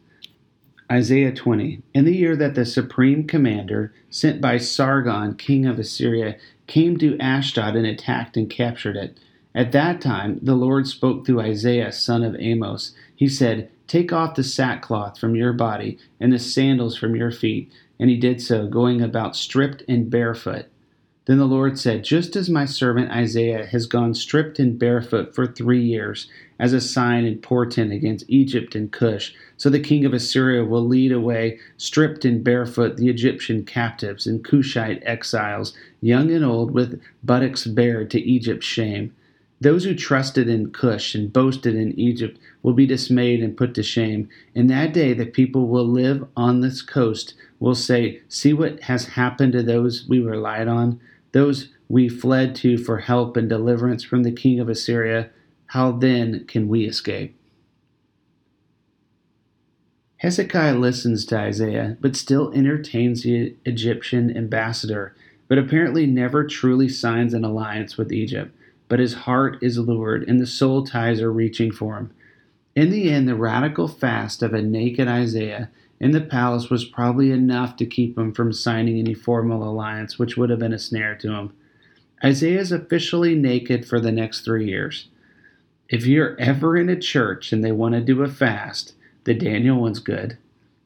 Isaiah 0.92 1.32
20. 1.32 1.80
In 1.94 2.04
the 2.04 2.14
year 2.14 2.36
that 2.36 2.54
the 2.54 2.66
supreme 2.66 3.26
commander, 3.26 3.94
sent 4.10 4.42
by 4.42 4.58
Sargon, 4.58 5.36
king 5.36 5.64
of 5.64 5.78
Assyria, 5.78 6.36
came 6.66 6.98
to 6.98 7.18
Ashdod 7.18 7.76
and 7.76 7.86
attacked 7.86 8.36
and 8.36 8.50
captured 8.50 8.98
it. 8.98 9.16
At 9.54 9.72
that 9.72 10.02
time, 10.02 10.38
the 10.42 10.54
Lord 10.54 10.86
spoke 10.86 11.24
through 11.24 11.40
Isaiah, 11.40 11.92
son 11.92 12.22
of 12.22 12.36
Amos. 12.38 12.94
He 13.16 13.26
said, 13.26 13.70
Take 13.86 14.12
off 14.12 14.34
the 14.34 14.44
sackcloth 14.44 15.18
from 15.18 15.34
your 15.34 15.54
body 15.54 15.96
and 16.20 16.30
the 16.30 16.38
sandals 16.38 16.98
from 16.98 17.16
your 17.16 17.30
feet. 17.30 17.72
And 17.98 18.10
he 18.10 18.18
did 18.18 18.42
so, 18.42 18.66
going 18.66 19.00
about 19.00 19.34
stripped 19.34 19.82
and 19.88 20.10
barefoot. 20.10 20.66
Then 21.26 21.38
the 21.38 21.46
Lord 21.46 21.78
said, 21.78 22.02
Just 22.02 22.34
as 22.34 22.50
my 22.50 22.64
servant 22.64 23.12
Isaiah 23.12 23.64
has 23.66 23.86
gone 23.86 24.12
stripped 24.12 24.58
and 24.58 24.76
barefoot 24.76 25.34
for 25.34 25.46
three 25.46 25.82
years, 25.82 26.28
as 26.58 26.72
a 26.72 26.80
sign 26.80 27.24
and 27.24 27.40
portent 27.40 27.92
against 27.92 28.28
Egypt 28.28 28.74
and 28.74 28.90
Cush, 28.90 29.32
so 29.56 29.70
the 29.70 29.78
king 29.78 30.04
of 30.04 30.12
Assyria 30.12 30.64
will 30.64 30.84
lead 30.84 31.12
away 31.12 31.60
stripped 31.76 32.24
and 32.24 32.42
barefoot 32.42 32.96
the 32.96 33.08
Egyptian 33.08 33.64
captives 33.64 34.26
and 34.26 34.44
Cushite 34.44 35.00
exiles, 35.04 35.72
young 36.00 36.32
and 36.32 36.44
old, 36.44 36.72
with 36.72 37.00
buttocks 37.22 37.66
bared 37.66 38.10
to 38.10 38.20
Egypt's 38.20 38.66
shame. 38.66 39.12
Those 39.60 39.84
who 39.84 39.94
trusted 39.94 40.48
in 40.48 40.70
Cush 40.72 41.14
and 41.14 41.32
boasted 41.32 41.76
in 41.76 41.96
Egypt 41.96 42.36
will 42.64 42.72
be 42.72 42.84
dismayed 42.84 43.40
and 43.44 43.56
put 43.56 43.74
to 43.74 43.84
shame. 43.84 44.28
In 44.56 44.66
that 44.66 44.92
day, 44.92 45.12
the 45.12 45.26
people 45.26 45.68
will 45.68 45.86
live 45.86 46.26
on 46.36 46.60
this 46.60 46.82
coast 46.82 47.34
will 47.62 47.74
say, 47.74 48.20
See 48.28 48.52
what 48.52 48.80
has 48.84 49.06
happened 49.06 49.52
to 49.52 49.62
those 49.62 50.06
we 50.08 50.20
relied 50.20 50.68
on, 50.68 51.00
those 51.32 51.68
we 51.88 52.08
fled 52.08 52.54
to 52.56 52.76
for 52.76 52.98
help 52.98 53.36
and 53.36 53.48
deliverance 53.48 54.02
from 54.02 54.22
the 54.22 54.32
king 54.32 54.60
of 54.60 54.68
Assyria. 54.68 55.30
How 55.66 55.92
then 55.92 56.44
can 56.46 56.68
we 56.68 56.84
escape? 56.84 57.36
Hezekiah 60.18 60.76
listens 60.76 61.24
to 61.26 61.38
Isaiah, 61.38 61.96
but 62.00 62.14
still 62.14 62.52
entertains 62.52 63.22
the 63.22 63.56
Egyptian 63.64 64.36
ambassador, 64.36 65.16
but 65.48 65.58
apparently 65.58 66.06
never 66.06 66.44
truly 66.44 66.88
signs 66.88 67.34
an 67.34 67.44
alliance 67.44 67.96
with 67.96 68.12
Egypt 68.12 68.54
but 68.92 69.00
his 69.00 69.14
heart 69.14 69.56
is 69.62 69.78
lured, 69.78 70.22
and 70.28 70.38
the 70.38 70.46
soul 70.46 70.84
ties 70.84 71.22
are 71.22 71.32
reaching 71.32 71.72
for 71.72 71.96
him. 71.96 72.12
In 72.76 72.90
the 72.90 73.10
end, 73.10 73.26
the 73.26 73.34
radical 73.34 73.88
fast 73.88 74.42
of 74.42 74.52
a 74.52 74.60
naked 74.60 75.08
Isaiah 75.08 75.70
in 76.02 76.10
the 76.10 76.20
palace 76.20 76.68
was 76.68 76.84
probably 76.84 77.30
enough 77.30 77.76
to 77.76 77.86
keep 77.86 78.18
him 78.18 78.34
from 78.34 78.52
signing 78.52 78.98
any 78.98 79.14
formal 79.14 79.66
alliance, 79.66 80.18
which 80.18 80.36
would 80.36 80.50
have 80.50 80.58
been 80.58 80.74
a 80.74 80.78
snare 80.78 81.14
to 81.16 81.32
him. 81.32 81.54
Isaiah 82.22 82.60
is 82.60 82.72
officially 82.72 83.34
naked 83.34 83.86
for 83.86 83.98
the 83.98 84.12
next 84.12 84.42
three 84.42 84.66
years. 84.66 85.08
If 85.88 86.04
you're 86.04 86.38
ever 86.38 86.76
in 86.76 86.90
a 86.90 87.00
church 87.00 87.52
and 87.52 87.64
they 87.64 87.72
want 87.72 87.94
to 87.94 88.02
do 88.02 88.22
a 88.22 88.28
fast, 88.28 88.94
the 89.24 89.32
Daniel 89.32 89.80
one's 89.80 90.00
good. 90.00 90.36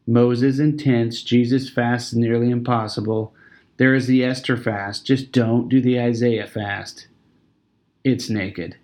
Moses 0.06 0.60
intense, 0.60 1.22
Jesus 1.22 1.68
fast 1.68 2.12
is 2.12 2.18
nearly 2.18 2.50
impossible. 2.50 3.34
There 3.76 3.94
is 3.94 4.06
the 4.06 4.22
Esther 4.22 4.56
fast, 4.56 5.04
just 5.04 5.32
don't 5.32 5.68
do 5.68 5.80
the 5.80 5.98
Isaiah 5.98 6.46
fast 6.46 7.08
it's 8.06 8.30
naked. 8.30 8.76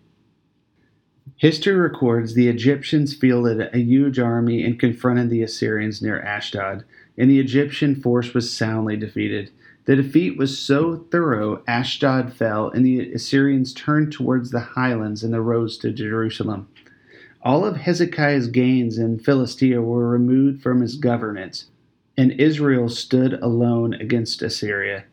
History 1.42 1.75
records 1.75 2.34
the 2.34 2.46
Egyptians 2.46 3.14
fielded 3.14 3.68
a 3.75 3.78
huge 3.80 4.20
army 4.20 4.62
and 4.62 4.78
confronted 4.78 5.28
the 5.28 5.42
Assyrians 5.42 6.00
near 6.00 6.22
Ashdod, 6.22 6.84
and 7.18 7.28
the 7.28 7.40
Egyptian 7.40 7.96
force 7.96 8.32
was 8.32 8.56
soundly 8.56 8.96
defeated. 8.96 9.50
The 9.87 9.96
defeat 9.96 10.38
was 10.38 10.56
so 10.56 11.04
thorough, 11.11 11.64
Ashdod 11.66 12.32
fell, 12.32 12.70
and 12.70 12.87
the 12.87 13.12
Assyrians 13.12 13.75
turned 13.75 14.12
towards 14.12 14.52
the 14.52 14.61
highlands 14.61 15.25
and 15.25 15.34
the 15.34 15.40
roads 15.40 15.76
to 15.78 15.90
Jerusalem. 15.90 16.68
All 17.42 17.64
of 17.64 17.76
Hezekiah's 17.76 18.46
gains 18.46 18.96
in 18.96 19.18
Philistia 19.18 19.82
were 19.82 20.08
removed 20.08 20.62
from 20.62 20.80
his 20.80 20.94
governance, 20.94 21.64
and 22.16 22.30
Israel 22.40 22.88
stood 22.88 23.32
alone 23.42 23.94
against 23.94 24.42
Assyria. 24.42 25.06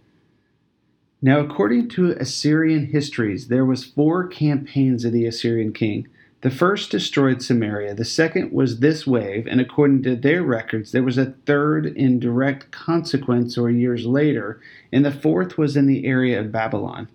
Now, 1.23 1.39
according 1.39 1.89
to 1.89 2.11
Assyrian 2.11 2.85
histories, 2.85 3.47
there 3.47 3.65
was 3.65 3.83
four 3.83 4.27
campaigns 4.27 5.03
of 5.03 5.11
the 5.11 5.25
Assyrian 5.25 5.73
king. 5.73 6.07
The 6.41 6.49
first 6.49 6.89
destroyed 6.89 7.41
Samaria, 7.41 7.95
the 7.95 8.05
second 8.05 8.53
was 8.53 8.79
this 8.79 9.05
wave, 9.05 9.45
and 9.45 9.59
according 9.59 10.03
to 10.03 10.15
their 10.15 10.41
records, 10.41 10.91
there 10.91 11.03
was 11.03 11.17
a 11.17 11.33
third 11.45 11.85
in 11.85 12.19
direct 12.19 12.71
consequence 12.71 13.57
or 13.57 13.69
years 13.69 14.05
later, 14.05 14.61
and 14.91 15.03
the 15.03 15.11
fourth 15.11 15.57
was 15.57 15.75
in 15.75 15.85
the 15.85 16.05
area 16.05 16.39
of 16.39 16.51
Babylon. 16.51 17.09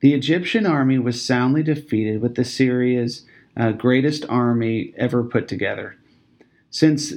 The 0.00 0.14
Egyptian 0.14 0.64
army 0.64 0.98
was 0.98 1.22
soundly 1.22 1.62
defeated 1.62 2.22
with 2.22 2.38
Assyria's 2.38 3.26
uh, 3.54 3.72
greatest 3.72 4.24
army 4.28 4.94
ever 4.96 5.22
put 5.22 5.46
together. 5.46 5.96
Since 6.70 7.14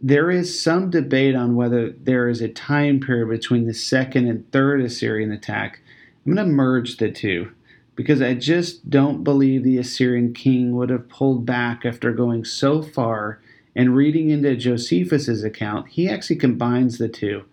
there 0.00 0.30
is 0.30 0.60
some 0.60 0.90
debate 0.90 1.34
on 1.34 1.54
whether 1.54 1.90
there 1.90 2.28
is 2.28 2.42
a 2.42 2.48
time 2.48 3.00
period 3.00 3.30
between 3.30 3.66
the 3.66 3.72
second 3.72 4.28
and 4.28 4.50
third 4.52 4.82
Assyrian 4.82 5.32
attack. 5.32 5.80
I'm 6.26 6.34
going 6.34 6.46
to 6.46 6.52
merge 6.52 6.98
the 6.98 7.10
two 7.10 7.52
because 7.94 8.20
I 8.20 8.34
just 8.34 8.90
don't 8.90 9.24
believe 9.24 9.62
the 9.62 9.78
Assyrian 9.78 10.32
king 10.32 10.74
would 10.76 10.90
have 10.90 11.08
pulled 11.08 11.46
back 11.46 11.84
after 11.84 12.12
going 12.12 12.44
so 12.44 12.82
far. 12.82 13.40
And 13.76 13.96
reading 13.96 14.30
into 14.30 14.56
Josephus's 14.56 15.42
account, 15.42 15.88
he 15.88 16.08
actually 16.08 16.36
combines 16.36 16.98
the 16.98 17.08
two. 17.08 17.44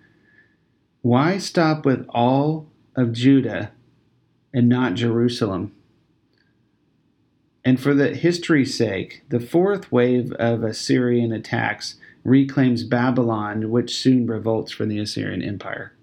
Why 1.01 1.37
stop 1.37 1.85
with 1.85 2.05
all 2.09 2.67
of 2.95 3.11
Judah 3.11 3.71
and 4.53 4.69
not 4.69 4.93
Jerusalem? 4.93 5.73
And 7.63 7.79
for 7.79 7.93
the 7.93 8.15
history's 8.15 8.75
sake, 8.75 9.23
the 9.29 9.39
fourth 9.39 9.91
wave 9.91 10.31
of 10.33 10.63
Assyrian 10.63 11.31
attacks 11.31 11.95
reclaims 12.23 12.83
Babylon, 12.83 13.69
which 13.69 13.95
soon 13.95 14.25
revolts 14.27 14.71
from 14.71 14.89
the 14.89 14.99
Assyrian 14.99 15.43
Empire. 15.43 15.93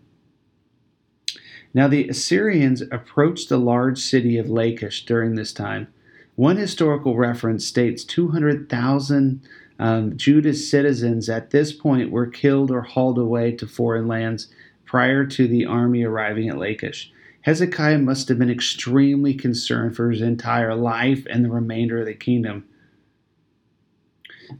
Now, 1.74 1.88
the 1.88 2.08
Assyrians 2.08 2.82
approached 2.82 3.48
the 3.48 3.58
large 3.58 3.98
city 3.98 4.38
of 4.38 4.48
Lachish 4.48 5.04
during 5.04 5.34
this 5.34 5.52
time. 5.52 5.88
One 6.36 6.56
historical 6.56 7.16
reference 7.16 7.66
states 7.66 8.04
200,000 8.04 9.42
um, 9.78 10.16
Judah's 10.16 10.68
citizens 10.68 11.28
at 11.28 11.50
this 11.50 11.72
point 11.72 12.10
were 12.10 12.26
killed 12.26 12.70
or 12.70 12.82
hauled 12.82 13.18
away 13.18 13.52
to 13.52 13.66
foreign 13.66 14.08
lands 14.08 14.48
prior 14.84 15.24
to 15.26 15.46
the 15.46 15.66
army 15.66 16.02
arriving 16.02 16.48
at 16.48 16.58
Lachish. 16.58 17.12
Hezekiah 17.42 17.98
must 17.98 18.28
have 18.28 18.38
been 18.38 18.50
extremely 18.50 19.34
concerned 19.34 19.94
for 19.94 20.10
his 20.10 20.20
entire 20.20 20.74
life 20.74 21.26
and 21.30 21.44
the 21.44 21.50
remainder 21.50 22.00
of 22.00 22.06
the 22.06 22.14
kingdom. 22.14 22.64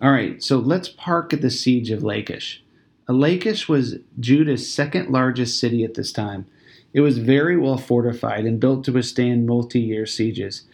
All 0.00 0.12
right, 0.12 0.42
so 0.42 0.58
let's 0.58 0.88
park 0.88 1.32
at 1.32 1.40
the 1.40 1.50
siege 1.50 1.90
of 1.90 2.02
Lachish. 2.02 2.62
Lachish 3.08 3.68
was 3.68 3.96
Judah's 4.20 4.70
second 4.70 5.10
largest 5.10 5.58
city 5.58 5.82
at 5.82 5.94
this 5.94 6.12
time. 6.12 6.46
It 6.92 7.00
was 7.00 7.18
very 7.18 7.56
well 7.56 7.76
fortified 7.76 8.44
and 8.44 8.60
built 8.60 8.84
to 8.84 8.92
withstand 8.92 9.46
multi 9.46 9.80
year 9.80 10.06
sieges. 10.06 10.64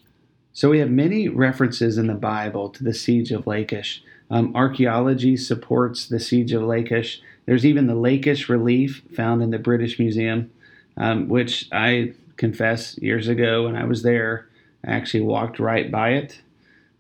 So 0.53 0.71
we 0.71 0.79
have 0.79 0.91
many 0.91 1.29
references 1.29 1.99
in 1.99 2.07
the 2.07 2.15
Bible 2.15 2.69
to 2.71 2.85
the 2.85 2.95
siege 2.95 3.33
of 3.33 3.47
Lachish. 3.47 4.03
Um, 4.31 4.55
archaeology 4.55 5.37
supports 5.37 6.07
the 6.07 6.21
siege 6.21 6.53
of 6.53 6.63
Lachish. 6.63 7.21
There's 7.47 7.67
even 7.67 7.89
the 7.89 7.95
Lachish 7.95 8.49
relief 8.49 9.03
found 9.15 9.43
in 9.43 9.51
the 9.51 9.59
British 9.59 9.99
Museum, 9.99 10.51
um, 10.97 11.29
which 11.29 11.69
I 11.73 12.15
confess 12.37 12.97
years 12.99 13.29
ago 13.29 13.65
when 13.65 13.77
I 13.77 13.85
was 13.85 14.03
there, 14.03 14.49
I 14.85 14.93
actually 14.93 15.23
walked 15.23 15.59
right 15.59 15.91
by 15.91 16.11
it. 16.11 16.41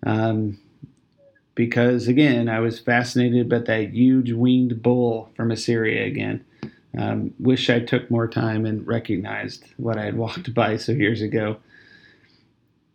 Um, 0.04 0.58
because 1.54 2.08
again, 2.08 2.48
I 2.48 2.60
was 2.60 2.80
fascinated 2.80 3.48
by 3.48 3.60
that 3.60 3.90
huge 3.90 4.32
winged 4.32 4.82
bull 4.82 5.30
from 5.36 5.50
Assyria 5.50 6.04
again. 6.06 6.44
Um, 6.96 7.34
wish 7.38 7.70
I 7.70 7.80
took 7.80 8.10
more 8.10 8.28
time 8.28 8.64
and 8.66 8.86
recognized 8.86 9.64
what 9.76 9.98
I 9.98 10.04
had 10.04 10.16
walked 10.16 10.54
by 10.54 10.76
so 10.76 10.92
years 10.92 11.22
ago. 11.22 11.56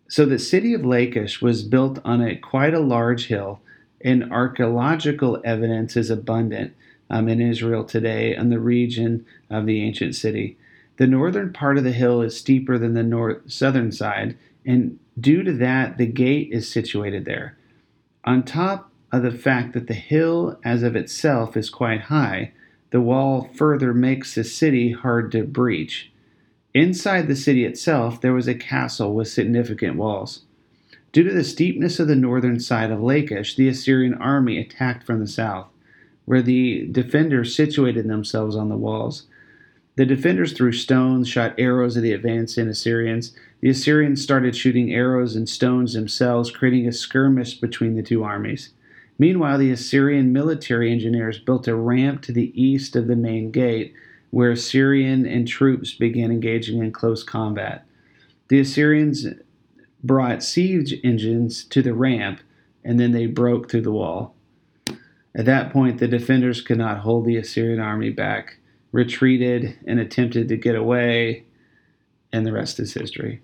So 0.07 0.25
the 0.25 0.39
city 0.39 0.73
of 0.73 0.85
Lachish 0.85 1.41
was 1.41 1.63
built 1.63 1.99
on 2.03 2.21
a 2.21 2.35
quite 2.35 2.73
a 2.73 2.79
large 2.79 3.27
hill, 3.27 3.59
and 4.01 4.31
archaeological 4.31 5.41
evidence 5.43 5.95
is 5.97 6.09
abundant 6.09 6.73
um, 7.09 7.27
in 7.27 7.41
Israel 7.41 7.83
today 7.83 8.35
on 8.35 8.49
the 8.49 8.59
region 8.59 9.25
of 9.49 9.65
the 9.65 9.83
ancient 9.83 10.15
city. 10.15 10.57
The 10.97 11.07
northern 11.07 11.53
part 11.53 11.77
of 11.77 11.83
the 11.83 11.91
hill 11.91 12.21
is 12.21 12.37
steeper 12.37 12.77
than 12.77 12.93
the 12.93 13.03
north 13.03 13.51
southern 13.51 13.91
side, 13.91 14.37
and 14.65 14.99
due 15.19 15.43
to 15.43 15.53
that, 15.53 15.97
the 15.97 16.05
gate 16.05 16.49
is 16.51 16.71
situated 16.71 17.25
there. 17.25 17.57
On 18.25 18.43
top 18.43 18.91
of 19.11 19.23
the 19.23 19.31
fact 19.31 19.73
that 19.73 19.87
the 19.87 19.93
hill 19.93 20.59
as 20.63 20.83
of 20.83 20.95
itself 20.95 21.55
is 21.55 21.69
quite 21.69 22.01
high, 22.01 22.51
the 22.91 23.01
wall 23.01 23.49
further 23.53 23.93
makes 23.93 24.35
the 24.35 24.43
city 24.43 24.91
hard 24.91 25.31
to 25.31 25.43
breach. 25.43 26.11
Inside 26.73 27.27
the 27.27 27.35
city 27.35 27.65
itself, 27.65 28.21
there 28.21 28.33
was 28.33 28.47
a 28.47 28.55
castle 28.55 29.13
with 29.13 29.27
significant 29.27 29.95
walls. 29.95 30.41
Due 31.11 31.23
to 31.23 31.33
the 31.33 31.43
steepness 31.43 31.99
of 31.99 32.07
the 32.07 32.15
northern 32.15 32.59
side 32.59 32.91
of 32.91 33.01
Lachish, 33.01 33.55
the 33.55 33.67
Assyrian 33.67 34.13
army 34.13 34.59
attacked 34.59 35.03
from 35.03 35.19
the 35.19 35.27
south, 35.27 35.67
where 36.25 36.41
the 36.41 36.87
defenders 36.91 37.55
situated 37.55 38.07
themselves 38.07 38.55
on 38.55 38.69
the 38.69 38.77
walls. 38.77 39.25
The 39.95 40.05
defenders 40.05 40.53
threw 40.53 40.71
stones, 40.71 41.27
shot 41.27 41.55
arrows 41.57 41.97
at 41.97 42.03
the 42.03 42.13
advancing 42.13 42.67
Assyrians. 42.67 43.33
The 43.61 43.69
Assyrians 43.69 44.21
started 44.21 44.55
shooting 44.55 44.93
arrows 44.93 45.35
and 45.35 45.49
stones 45.49 45.93
themselves, 45.93 46.51
creating 46.51 46.87
a 46.87 46.91
skirmish 46.91 47.59
between 47.59 47.95
the 47.95 48.03
two 48.03 48.23
armies. 48.23 48.69
Meanwhile, 49.19 49.57
the 49.57 49.71
Assyrian 49.71 50.33
military 50.33 50.91
engineers 50.91 51.37
built 51.37 51.67
a 51.67 51.75
ramp 51.75 52.21
to 52.23 52.31
the 52.31 52.51
east 52.59 52.95
of 52.95 53.07
the 53.07 53.15
main 53.15 53.51
gate, 53.51 53.93
where 54.31 54.51
Assyrian 54.51 55.25
and 55.25 55.47
troops 55.47 55.93
began 55.93 56.31
engaging 56.31 56.79
in 56.79 56.91
close 56.91 57.23
combat. 57.23 57.85
The 58.47 58.59
Assyrians 58.59 59.27
brought 60.03 60.41
siege 60.41 60.95
engines 61.03 61.65
to 61.65 61.81
the 61.81 61.93
ramp, 61.93 62.39
and 62.83 62.99
then 62.99 63.11
they 63.11 63.25
broke 63.25 63.69
through 63.69 63.81
the 63.81 63.91
wall. 63.91 64.35
At 65.35 65.45
that 65.45 65.71
point, 65.71 65.99
the 65.99 66.07
defenders 66.07 66.61
could 66.61 66.77
not 66.77 66.99
hold 66.99 67.25
the 67.25 67.37
Assyrian 67.37 67.79
army 67.79 68.09
back 68.09 68.57
retreated 68.91 69.77
and 69.85 69.99
attempted 69.99 70.47
to 70.47 70.57
get 70.57 70.75
away. 70.75 71.45
and 72.31 72.45
the 72.45 72.53
rest 72.53 72.79
is 72.79 72.93
history. 72.93 73.41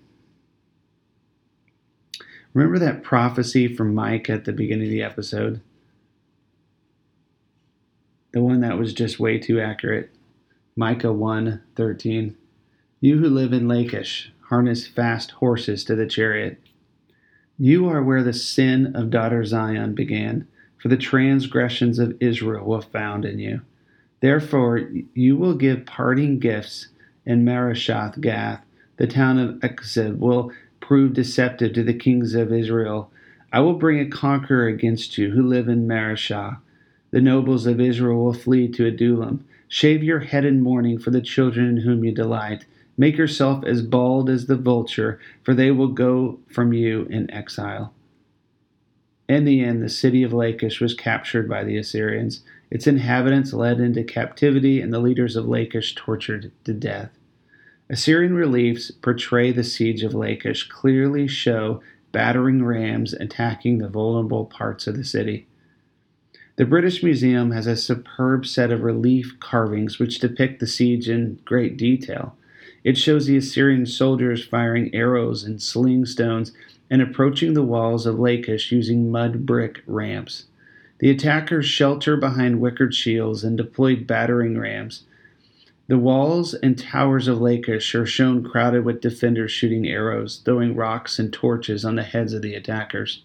Remember 2.54 2.78
that 2.78 3.02
prophecy 3.02 3.66
from 3.66 3.94
Micah 3.94 4.32
at 4.32 4.44
the 4.44 4.52
beginning 4.52 4.86
of 4.86 4.90
the 4.92 5.02
episode? 5.02 5.60
The 8.36 8.42
one 8.42 8.60
that 8.60 8.76
was 8.76 8.92
just 8.92 9.18
way 9.18 9.38
too 9.38 9.62
accurate. 9.62 10.10
Micah 10.76 11.10
1 11.10 11.62
13. 11.74 12.36
You 13.00 13.16
who 13.16 13.30
live 13.30 13.54
in 13.54 13.66
Lachish, 13.66 14.30
harness 14.50 14.86
fast 14.86 15.30
horses 15.30 15.84
to 15.84 15.94
the 15.94 16.04
chariot. 16.04 16.60
You 17.56 17.88
are 17.88 18.02
where 18.02 18.22
the 18.22 18.34
sin 18.34 18.94
of 18.94 19.08
daughter 19.08 19.42
Zion 19.46 19.94
began, 19.94 20.46
for 20.76 20.88
the 20.88 20.98
transgressions 20.98 21.98
of 21.98 22.14
Israel 22.20 22.66
were 22.66 22.82
found 22.82 23.24
in 23.24 23.38
you. 23.38 23.62
Therefore, 24.20 24.86
you 25.14 25.38
will 25.38 25.54
give 25.54 25.86
parting 25.86 26.38
gifts 26.38 26.88
in 27.24 27.42
Moresheth 27.42 28.20
Gath. 28.20 28.62
The 28.98 29.06
town 29.06 29.38
of 29.38 29.54
Achzib 29.60 30.18
will 30.18 30.52
prove 30.80 31.14
deceptive 31.14 31.72
to 31.72 31.82
the 31.82 31.94
kings 31.94 32.34
of 32.34 32.52
Israel. 32.52 33.10
I 33.50 33.60
will 33.60 33.78
bring 33.78 33.98
a 33.98 34.10
conqueror 34.10 34.66
against 34.66 35.16
you 35.16 35.30
who 35.30 35.42
live 35.42 35.68
in 35.68 35.88
Mareshah. 35.88 36.58
The 37.16 37.22
nobles 37.22 37.64
of 37.64 37.80
Israel 37.80 38.22
will 38.22 38.34
flee 38.34 38.68
to 38.68 38.84
Adullam. 38.84 39.42
Shave 39.68 40.04
your 40.04 40.20
head 40.20 40.44
in 40.44 40.60
mourning 40.60 40.98
for 40.98 41.10
the 41.10 41.22
children 41.22 41.66
in 41.66 41.76
whom 41.78 42.04
you 42.04 42.12
delight. 42.12 42.66
Make 42.98 43.16
yourself 43.16 43.64
as 43.64 43.80
bald 43.80 44.28
as 44.28 44.44
the 44.44 44.56
vulture, 44.58 45.18
for 45.42 45.54
they 45.54 45.70
will 45.70 45.88
go 45.88 46.40
from 46.46 46.74
you 46.74 47.06
in 47.08 47.30
exile. 47.30 47.94
In 49.30 49.46
the 49.46 49.64
end, 49.64 49.82
the 49.82 49.88
city 49.88 50.22
of 50.24 50.34
Lachish 50.34 50.78
was 50.78 50.92
captured 50.92 51.48
by 51.48 51.64
the 51.64 51.78
Assyrians, 51.78 52.42
its 52.70 52.86
inhabitants 52.86 53.54
led 53.54 53.80
into 53.80 54.04
captivity, 54.04 54.82
and 54.82 54.92
the 54.92 55.00
leaders 55.00 55.36
of 55.36 55.48
Lachish 55.48 55.94
tortured 55.94 56.52
to 56.64 56.74
death. 56.74 57.12
Assyrian 57.88 58.34
reliefs 58.34 58.90
portray 58.90 59.52
the 59.52 59.64
siege 59.64 60.02
of 60.02 60.12
Lachish, 60.12 60.68
clearly 60.68 61.26
show 61.26 61.80
battering 62.12 62.62
rams 62.62 63.14
attacking 63.14 63.78
the 63.78 63.88
vulnerable 63.88 64.44
parts 64.44 64.86
of 64.86 64.98
the 64.98 65.04
city. 65.04 65.46
The 66.56 66.64
British 66.64 67.02
Museum 67.02 67.50
has 67.50 67.66
a 67.66 67.76
superb 67.76 68.46
set 68.46 68.72
of 68.72 68.82
relief 68.82 69.38
carvings 69.40 69.98
which 69.98 70.20
depict 70.20 70.58
the 70.58 70.66
siege 70.66 71.06
in 71.06 71.38
great 71.44 71.76
detail. 71.76 72.34
It 72.82 72.96
shows 72.96 73.26
the 73.26 73.36
Assyrian 73.36 73.84
soldiers 73.84 74.42
firing 74.42 74.94
arrows 74.94 75.44
and 75.44 75.60
sling 75.60 76.06
stones 76.06 76.52
and 76.88 77.02
approaching 77.02 77.52
the 77.52 77.62
walls 77.62 78.06
of 78.06 78.18
Lachish 78.18 78.72
using 78.72 79.10
mud 79.10 79.44
brick 79.44 79.82
ramps. 79.86 80.46
The 80.98 81.10
attackers 81.10 81.66
shelter 81.66 82.16
behind 82.16 82.58
wicker 82.58 82.90
shields 82.90 83.44
and 83.44 83.58
deployed 83.58 84.06
battering 84.06 84.58
rams. 84.58 85.02
The 85.88 85.98
walls 85.98 86.54
and 86.54 86.78
towers 86.78 87.28
of 87.28 87.38
Lachish 87.38 87.94
are 87.94 88.06
shown 88.06 88.42
crowded 88.42 88.82
with 88.82 89.02
defenders 89.02 89.52
shooting 89.52 89.86
arrows, 89.86 90.40
throwing 90.42 90.74
rocks 90.74 91.18
and 91.18 91.30
torches 91.30 91.84
on 91.84 91.96
the 91.96 92.02
heads 92.02 92.32
of 92.32 92.40
the 92.40 92.54
attackers. 92.54 93.24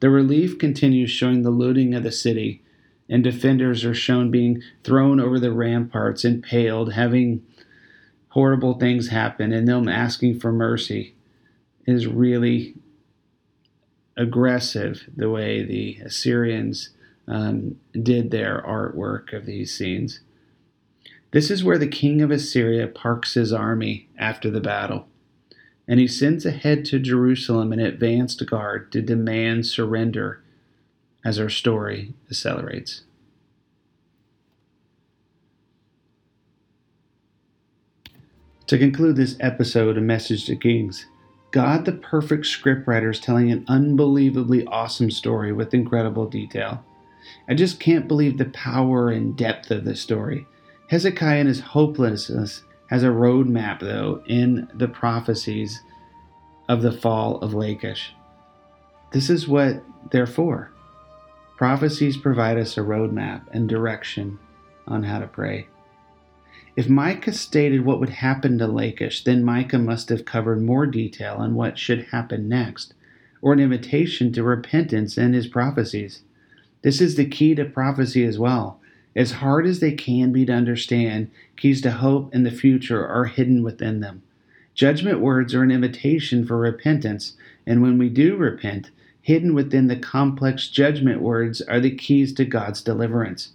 The 0.00 0.10
relief 0.10 0.58
continues 0.58 1.10
showing 1.10 1.42
the 1.42 1.50
looting 1.50 1.94
of 1.94 2.02
the 2.02 2.12
city, 2.12 2.62
and 3.08 3.24
defenders 3.24 3.84
are 3.84 3.94
shown 3.94 4.30
being 4.30 4.62
thrown 4.84 5.18
over 5.18 5.38
the 5.38 5.52
ramparts, 5.52 6.24
impaled, 6.24 6.92
having 6.92 7.44
horrible 8.28 8.74
things 8.74 9.08
happen 9.08 9.52
and 9.52 9.66
them 9.66 9.88
asking 9.88 10.38
for 10.38 10.52
mercy 10.52 11.14
is 11.86 12.06
really 12.06 12.74
aggressive 14.16 15.08
the 15.16 15.30
way 15.30 15.62
the 15.62 15.98
Assyrians 16.04 16.90
um, 17.26 17.76
did 18.00 18.30
their 18.30 18.62
artwork 18.66 19.32
of 19.32 19.46
these 19.46 19.76
scenes. 19.76 20.20
This 21.30 21.50
is 21.50 21.64
where 21.64 21.78
the 21.78 21.88
king 21.88 22.22
of 22.22 22.30
Assyria 22.30 22.86
parks 22.86 23.34
his 23.34 23.52
army 23.52 24.08
after 24.18 24.50
the 24.50 24.60
battle, 24.60 25.08
and 25.88 25.98
he 25.98 26.06
sends 26.06 26.44
ahead 26.44 26.84
to 26.84 26.98
Jerusalem 26.98 27.72
an 27.72 27.80
advanced 27.80 28.44
guard 28.46 28.92
to 28.92 29.00
demand 29.00 29.66
surrender 29.66 30.42
as 31.24 31.40
our 31.40 31.48
story 31.48 32.12
accelerates. 32.30 33.02
To 38.66 38.76
conclude 38.76 39.16
this 39.16 39.36
episode 39.40 39.96
of 39.96 40.02
Message 40.02 40.44
to 40.44 40.54
Kings, 40.54 41.06
God, 41.52 41.86
the 41.86 41.92
perfect 41.92 42.44
scriptwriter, 42.44 43.10
is 43.10 43.18
telling 43.18 43.50
an 43.50 43.64
unbelievably 43.66 44.66
awesome 44.66 45.10
story 45.10 45.54
with 45.54 45.72
incredible 45.72 46.26
detail. 46.26 46.84
I 47.48 47.54
just 47.54 47.80
can't 47.80 48.06
believe 48.06 48.36
the 48.36 48.44
power 48.46 49.08
and 49.08 49.34
depth 49.34 49.70
of 49.70 49.86
this 49.86 50.02
story. 50.02 50.46
Hezekiah 50.88 51.38
and 51.38 51.48
his 51.48 51.60
hopelessness 51.60 52.62
has 52.88 53.04
a 53.04 53.08
roadmap, 53.08 53.80
though, 53.80 54.22
in 54.26 54.68
the 54.74 54.88
prophecies 54.88 55.80
of 56.68 56.82
the 56.82 56.92
fall 56.92 57.38
of 57.38 57.54
Lachish. 57.54 58.14
This 59.12 59.30
is 59.30 59.48
what 59.48 59.82
they're 60.10 60.26
for. 60.26 60.70
Prophecies 61.56 62.16
provide 62.16 62.58
us 62.58 62.76
a 62.76 62.80
roadmap 62.80 63.42
and 63.50 63.68
direction 63.68 64.38
on 64.86 65.02
how 65.02 65.18
to 65.18 65.26
pray. 65.26 65.66
If 66.76 66.88
Micah 66.88 67.32
stated 67.32 67.84
what 67.84 67.98
would 67.98 68.10
happen 68.10 68.58
to 68.58 68.68
Lachish, 68.68 69.24
then 69.24 69.42
Micah 69.42 69.78
must 69.78 70.10
have 70.10 70.24
covered 70.24 70.62
more 70.62 70.86
detail 70.86 71.34
on 71.34 71.56
what 71.56 71.78
should 71.78 72.06
happen 72.12 72.48
next, 72.48 72.94
or 73.42 73.52
an 73.52 73.58
invitation 73.58 74.32
to 74.32 74.44
repentance 74.44 75.18
in 75.18 75.32
his 75.32 75.48
prophecies. 75.48 76.22
This 76.82 77.00
is 77.00 77.16
the 77.16 77.26
key 77.26 77.56
to 77.56 77.64
prophecy 77.64 78.24
as 78.24 78.38
well. 78.38 78.80
As 79.16 79.32
hard 79.32 79.66
as 79.66 79.80
they 79.80 79.92
can 79.92 80.30
be 80.30 80.46
to 80.46 80.52
understand, 80.52 81.32
keys 81.56 81.80
to 81.80 81.90
hope 81.90 82.32
in 82.32 82.44
the 82.44 82.52
future 82.52 83.04
are 83.04 83.24
hidden 83.24 83.64
within 83.64 83.98
them. 83.98 84.22
Judgment 84.78 85.18
words 85.18 85.56
are 85.56 85.64
an 85.64 85.72
invitation 85.72 86.46
for 86.46 86.56
repentance, 86.56 87.32
and 87.66 87.82
when 87.82 87.98
we 87.98 88.08
do 88.08 88.36
repent, 88.36 88.92
hidden 89.20 89.52
within 89.52 89.88
the 89.88 89.96
complex 89.96 90.68
judgment 90.68 91.20
words 91.20 91.60
are 91.60 91.80
the 91.80 91.96
keys 91.96 92.32
to 92.34 92.44
God's 92.44 92.80
deliverance. 92.80 93.54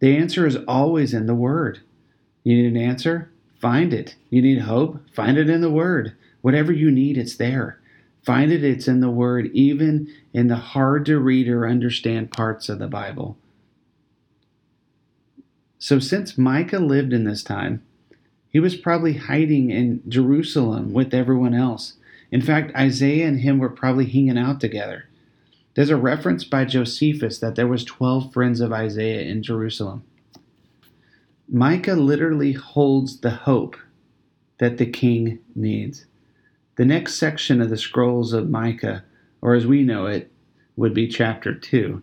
The 0.00 0.14
answer 0.14 0.46
is 0.46 0.58
always 0.68 1.14
in 1.14 1.24
the 1.24 1.34
Word. 1.34 1.80
You 2.44 2.54
need 2.54 2.66
an 2.66 2.76
answer? 2.76 3.30
Find 3.58 3.94
it. 3.94 4.16
You 4.28 4.42
need 4.42 4.58
hope? 4.58 5.00
Find 5.10 5.38
it 5.38 5.48
in 5.48 5.62
the 5.62 5.70
Word. 5.70 6.14
Whatever 6.42 6.70
you 6.70 6.90
need, 6.90 7.16
it's 7.16 7.36
there. 7.36 7.80
Find 8.22 8.52
it, 8.52 8.62
it's 8.62 8.86
in 8.86 9.00
the 9.00 9.08
Word, 9.08 9.46
even 9.54 10.06
in 10.34 10.48
the 10.48 10.56
hard 10.56 11.06
to 11.06 11.18
read 11.18 11.48
or 11.48 11.66
understand 11.66 12.30
parts 12.30 12.68
of 12.68 12.78
the 12.78 12.88
Bible. 12.88 13.38
So, 15.78 15.98
since 15.98 16.36
Micah 16.36 16.78
lived 16.78 17.14
in 17.14 17.24
this 17.24 17.42
time, 17.42 17.85
he 18.56 18.60
was 18.60 18.74
probably 18.74 19.12
hiding 19.12 19.70
in 19.70 20.00
Jerusalem 20.08 20.94
with 20.94 21.12
everyone 21.12 21.52
else. 21.52 21.98
In 22.30 22.40
fact, 22.40 22.74
Isaiah 22.74 23.28
and 23.28 23.40
him 23.40 23.58
were 23.58 23.68
probably 23.68 24.06
hanging 24.06 24.38
out 24.38 24.62
together. 24.62 25.10
There's 25.74 25.90
a 25.90 25.96
reference 25.98 26.42
by 26.42 26.64
Josephus 26.64 27.38
that 27.40 27.54
there 27.54 27.66
was 27.66 27.84
12 27.84 28.32
friends 28.32 28.62
of 28.62 28.72
Isaiah 28.72 29.30
in 29.30 29.42
Jerusalem. 29.42 30.04
Micah 31.46 31.96
literally 31.96 32.52
holds 32.52 33.20
the 33.20 33.28
hope 33.28 33.76
that 34.56 34.78
the 34.78 34.86
king 34.86 35.38
needs. 35.54 36.06
The 36.76 36.86
next 36.86 37.16
section 37.16 37.60
of 37.60 37.68
the 37.68 37.76
scrolls 37.76 38.32
of 38.32 38.48
Micah, 38.48 39.04
or 39.42 39.54
as 39.54 39.66
we 39.66 39.82
know 39.82 40.06
it, 40.06 40.32
would 40.76 40.94
be 40.94 41.08
chapter 41.08 41.54
2. 41.54 42.02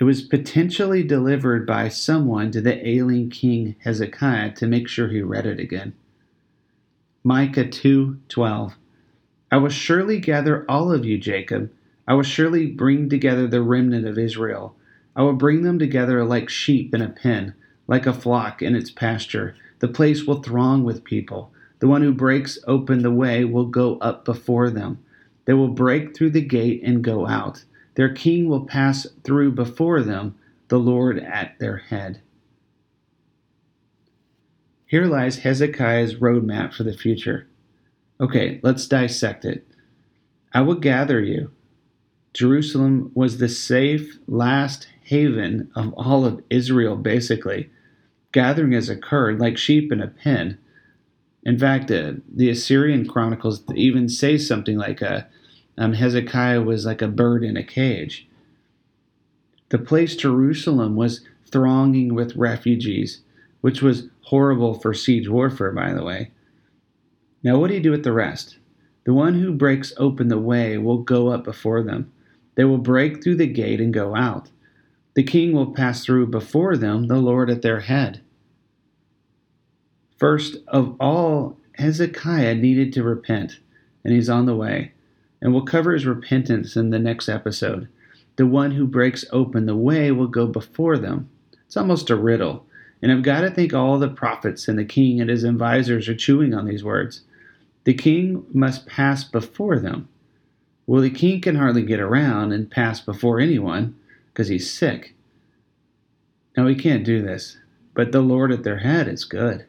It 0.00 0.04
was 0.04 0.22
potentially 0.22 1.02
delivered 1.02 1.66
by 1.66 1.88
someone 1.88 2.50
to 2.52 2.60
the 2.60 2.86
ailing 2.86 3.30
king 3.30 3.74
Hezekiah 3.80 4.52
to 4.52 4.66
make 4.66 4.86
sure 4.86 5.08
he 5.08 5.22
read 5.22 5.44
it 5.44 5.58
again. 5.58 5.92
Micah 7.24 7.64
2:12 7.64 8.74
I 9.50 9.56
will 9.56 9.68
surely 9.68 10.20
gather 10.20 10.64
all 10.70 10.92
of 10.92 11.04
you 11.04 11.18
Jacob 11.18 11.70
I 12.06 12.14
will 12.14 12.22
surely 12.22 12.66
bring 12.66 13.08
together 13.08 13.46
the 13.46 13.62
remnant 13.62 14.06
of 14.06 14.18
Israel 14.18 14.76
I 15.16 15.22
will 15.22 15.34
bring 15.34 15.62
them 15.62 15.78
together 15.78 16.24
like 16.24 16.48
sheep 16.48 16.94
in 16.94 17.02
a 17.02 17.08
pen 17.08 17.54
like 17.88 18.06
a 18.06 18.12
flock 18.12 18.62
in 18.62 18.76
its 18.76 18.90
pasture. 18.90 19.56
The 19.80 19.88
place 19.88 20.24
will 20.24 20.42
throng 20.42 20.84
with 20.84 21.02
people. 21.02 21.50
The 21.80 21.88
one 21.88 22.02
who 22.02 22.12
breaks 22.12 22.58
open 22.66 23.02
the 23.02 23.10
way 23.10 23.44
will 23.44 23.66
go 23.66 23.96
up 23.98 24.24
before 24.24 24.70
them. 24.70 24.98
They 25.46 25.54
will 25.54 25.68
break 25.68 26.14
through 26.14 26.30
the 26.30 26.42
gate 26.42 26.82
and 26.84 27.02
go 27.02 27.26
out. 27.26 27.64
Their 27.98 28.14
king 28.14 28.48
will 28.48 28.64
pass 28.64 29.08
through 29.24 29.52
before 29.52 30.02
them, 30.02 30.36
the 30.68 30.78
Lord 30.78 31.18
at 31.18 31.58
their 31.58 31.78
head. 31.78 32.22
Here 34.86 35.06
lies 35.06 35.40
Hezekiah's 35.40 36.14
roadmap 36.14 36.72
for 36.72 36.84
the 36.84 36.96
future. 36.96 37.48
Okay, 38.20 38.60
let's 38.62 38.86
dissect 38.86 39.44
it. 39.44 39.66
I 40.54 40.60
will 40.60 40.76
gather 40.76 41.20
you. 41.20 41.50
Jerusalem 42.34 43.10
was 43.14 43.38
the 43.38 43.48
safe 43.48 44.20
last 44.28 44.86
haven 45.02 45.68
of 45.74 45.92
all 45.94 46.24
of 46.24 46.40
Israel, 46.50 46.94
basically 46.94 47.68
gathering 48.30 48.70
has 48.70 48.88
occurred 48.88 49.40
like 49.40 49.58
sheep 49.58 49.90
in 49.90 50.00
a 50.00 50.06
pen. 50.06 50.56
In 51.42 51.58
fact, 51.58 51.90
uh, 51.90 52.12
the 52.32 52.48
Assyrian 52.48 53.08
chronicles 53.08 53.64
even 53.74 54.08
say 54.08 54.38
something 54.38 54.78
like 54.78 55.02
a, 55.02 55.12
uh, 55.12 55.22
um, 55.78 55.92
Hezekiah 55.92 56.60
was 56.60 56.84
like 56.84 57.00
a 57.00 57.08
bird 57.08 57.44
in 57.44 57.56
a 57.56 57.62
cage. 57.62 58.28
The 59.70 59.78
place 59.78 60.16
Jerusalem 60.16 60.96
was 60.96 61.20
thronging 61.46 62.14
with 62.14 62.36
refugees, 62.36 63.20
which 63.60 63.80
was 63.80 64.08
horrible 64.22 64.74
for 64.74 64.92
siege 64.92 65.28
warfare, 65.28 65.72
by 65.72 65.94
the 65.94 66.02
way. 66.02 66.32
Now, 67.44 67.58
what 67.58 67.68
do 67.68 67.74
you 67.74 67.80
do 67.80 67.92
with 67.92 68.02
the 68.02 68.12
rest? 68.12 68.58
The 69.04 69.14
one 69.14 69.34
who 69.34 69.52
breaks 69.52 69.92
open 69.96 70.28
the 70.28 70.38
way 70.38 70.76
will 70.78 70.98
go 70.98 71.28
up 71.28 71.44
before 71.44 71.82
them. 71.82 72.12
They 72.56 72.64
will 72.64 72.78
break 72.78 73.22
through 73.22 73.36
the 73.36 73.46
gate 73.46 73.80
and 73.80 73.94
go 73.94 74.16
out. 74.16 74.50
The 75.14 75.22
king 75.22 75.52
will 75.52 75.72
pass 75.72 76.04
through 76.04 76.26
before 76.26 76.76
them, 76.76 77.06
the 77.06 77.16
Lord 77.16 77.50
at 77.50 77.62
their 77.62 77.80
head. 77.80 78.20
First 80.18 80.56
of 80.66 80.96
all, 80.98 81.56
Hezekiah 81.74 82.56
needed 82.56 82.92
to 82.94 83.04
repent, 83.04 83.60
and 84.02 84.12
he's 84.12 84.28
on 84.28 84.46
the 84.46 84.56
way. 84.56 84.92
And 85.40 85.52
we'll 85.52 85.64
cover 85.64 85.92
his 85.92 86.06
repentance 86.06 86.76
in 86.76 86.90
the 86.90 86.98
next 86.98 87.28
episode. 87.28 87.88
The 88.36 88.46
one 88.46 88.72
who 88.72 88.86
breaks 88.86 89.24
open 89.32 89.66
the 89.66 89.76
way 89.76 90.10
will 90.10 90.28
go 90.28 90.46
before 90.46 90.98
them. 90.98 91.28
It's 91.66 91.76
almost 91.76 92.10
a 92.10 92.16
riddle. 92.16 92.66
And 93.02 93.12
I've 93.12 93.22
got 93.22 93.42
to 93.42 93.50
think 93.50 93.72
all 93.72 93.98
the 93.98 94.08
prophets 94.08 94.68
and 94.68 94.78
the 94.78 94.84
king 94.84 95.20
and 95.20 95.30
his 95.30 95.44
advisors 95.44 96.08
are 96.08 96.14
chewing 96.14 96.54
on 96.54 96.66
these 96.66 96.82
words. 96.82 97.22
The 97.84 97.94
king 97.94 98.44
must 98.52 98.86
pass 98.86 99.24
before 99.24 99.78
them. 99.78 100.08
Well, 100.86 101.02
the 101.02 101.10
king 101.10 101.40
can 101.40 101.56
hardly 101.56 101.82
get 101.82 102.00
around 102.00 102.52
and 102.52 102.70
pass 102.70 103.00
before 103.00 103.40
anyone 103.40 103.94
because 104.32 104.48
he's 104.48 104.72
sick. 104.72 105.14
Now, 106.56 106.66
he 106.66 106.74
can't 106.74 107.04
do 107.04 107.22
this, 107.22 107.58
but 107.94 108.10
the 108.10 108.20
Lord 108.20 108.50
at 108.50 108.64
their 108.64 108.78
head 108.78 109.06
is 109.06 109.24
good. 109.24 109.66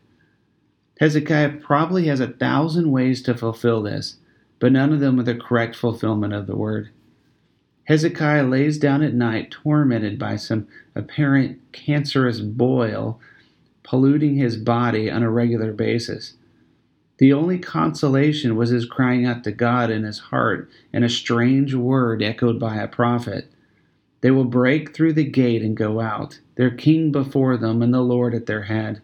Hezekiah 0.99 1.58
probably 1.62 2.08
has 2.08 2.19
a 2.19 2.27
thousand 2.27 2.91
ways 2.91 3.21
to 3.23 3.36
fulfill 3.36 3.82
this, 3.82 4.17
but 4.60 4.72
none 4.72 4.93
of 4.93 5.00
them 5.00 5.17
with 5.17 5.26
the 5.26 5.36
correct 5.36 5.76
fulfillment 5.76 6.34
of 6.34 6.48
the 6.48 6.56
word. 6.56 6.89
Hezekiah 7.86 8.43
lays 8.43 8.78
down 8.78 9.02
at 9.02 9.13
night, 9.13 9.50
tormented 9.50 10.19
by 10.19 10.36
some 10.36 10.67
apparent 10.95 11.60
cancerous 11.72 12.39
boil 12.39 13.19
polluting 13.89 14.36
his 14.36 14.56
body 14.56 15.10
on 15.10 15.24
a 15.24 15.32
regular 15.32 15.74
basis. 15.74 16.36
The 17.17 17.34
only 17.34 17.58
consolation 17.58 18.56
was 18.56 18.69
his 18.69 18.86
crying 18.86 19.26
out 19.26 19.43
to 19.43 19.52
God 19.52 19.89
in 19.89 20.04
his 20.04 20.19
heart 20.19 20.69
and 20.93 21.04
a 21.04 21.10
strange 21.10 21.74
word 21.74 22.22
echoed 22.22 22.60
by 22.60 22.76
a 22.76 22.88
prophet. 22.88 23.52
They 24.22 24.30
will 24.30 24.45
break 24.45 24.93
through 24.93 25.13
the 25.13 25.26
gate 25.26 25.63
and 25.63 25.76
go 25.76 26.00
out, 26.00 26.39
their 26.56 26.69
king 26.69 27.12
before 27.12 27.58
them 27.58 27.82
and 27.82 27.91
the 27.91 28.02
Lord 28.02 28.36
at 28.36 28.45
their 28.45 28.63
head. 28.63 29.02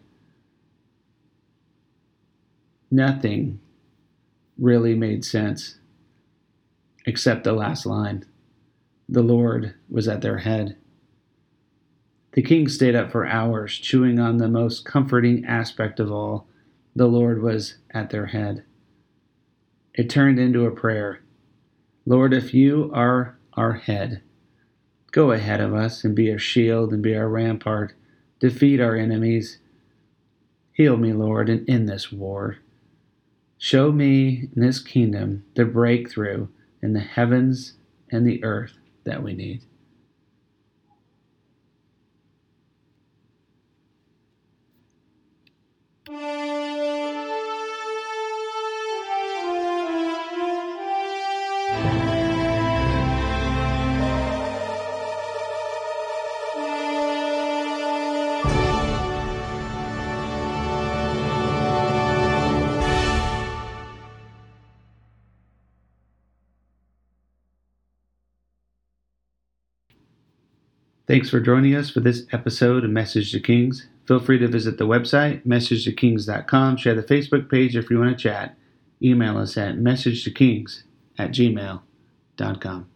Nothing 2.88 3.58
really 4.58 4.94
made 4.94 5.24
sense 5.24 5.78
except 7.06 7.44
the 7.44 7.52
last 7.52 7.86
line. 7.86 8.24
The 9.08 9.22
Lord 9.22 9.74
was 9.88 10.08
at 10.08 10.22
their 10.22 10.38
head. 10.38 10.76
The 12.32 12.42
king 12.42 12.68
stayed 12.68 12.94
up 12.94 13.10
for 13.10 13.26
hours, 13.26 13.78
chewing 13.78 14.18
on 14.18 14.36
the 14.36 14.48
most 14.48 14.84
comforting 14.84 15.44
aspect 15.44 16.00
of 16.00 16.10
all 16.10 16.48
the 16.94 17.06
Lord 17.06 17.42
was 17.42 17.76
at 17.92 18.10
their 18.10 18.26
head. 18.26 18.64
It 19.94 20.10
turned 20.10 20.38
into 20.38 20.66
a 20.66 20.70
prayer 20.70 21.20
Lord, 22.08 22.32
if 22.32 22.54
you 22.54 22.90
are 22.94 23.36
our 23.54 23.72
head, 23.72 24.22
go 25.10 25.32
ahead 25.32 25.60
of 25.60 25.74
us 25.74 26.04
and 26.04 26.14
be 26.14 26.30
our 26.30 26.38
shield 26.38 26.92
and 26.92 27.02
be 27.02 27.16
our 27.16 27.28
rampart, 27.28 27.94
defeat 28.38 28.80
our 28.80 28.94
enemies. 28.94 29.58
Heal 30.72 30.96
me, 30.96 31.12
Lord, 31.12 31.48
and 31.48 31.68
end 31.68 31.88
this 31.88 32.12
war. 32.12 32.58
Show 33.58 33.90
me 33.90 34.48
in 34.54 34.62
this 34.62 34.78
kingdom 34.80 35.44
the 35.54 35.64
breakthrough 35.64 36.48
in 36.82 36.92
the 36.92 37.00
heavens 37.00 37.74
and 38.10 38.26
the 38.26 38.44
earth 38.44 38.78
that 39.04 39.22
we 39.22 39.32
need. 39.34 39.62
Thanks 71.16 71.30
for 71.30 71.40
joining 71.40 71.74
us 71.74 71.88
for 71.88 72.00
this 72.00 72.26
episode 72.30 72.84
of 72.84 72.90
Message 72.90 73.32
to 73.32 73.40
Kings. 73.40 73.88
Feel 74.04 74.20
free 74.20 74.36
to 74.36 74.46
visit 74.46 74.76
the 74.76 74.86
website, 74.86 75.46
messagetokings.com, 75.46 76.76
share 76.76 76.94
the 76.94 77.02
Facebook 77.02 77.50
page 77.50 77.74
if 77.74 77.88
you 77.88 77.98
want 77.98 78.10
to 78.10 78.22
chat. 78.22 78.54
Email 79.02 79.38
us 79.38 79.56
at 79.56 79.76
messagetokings 79.76 80.82
at 81.16 81.30
gmail.com. 81.30 82.86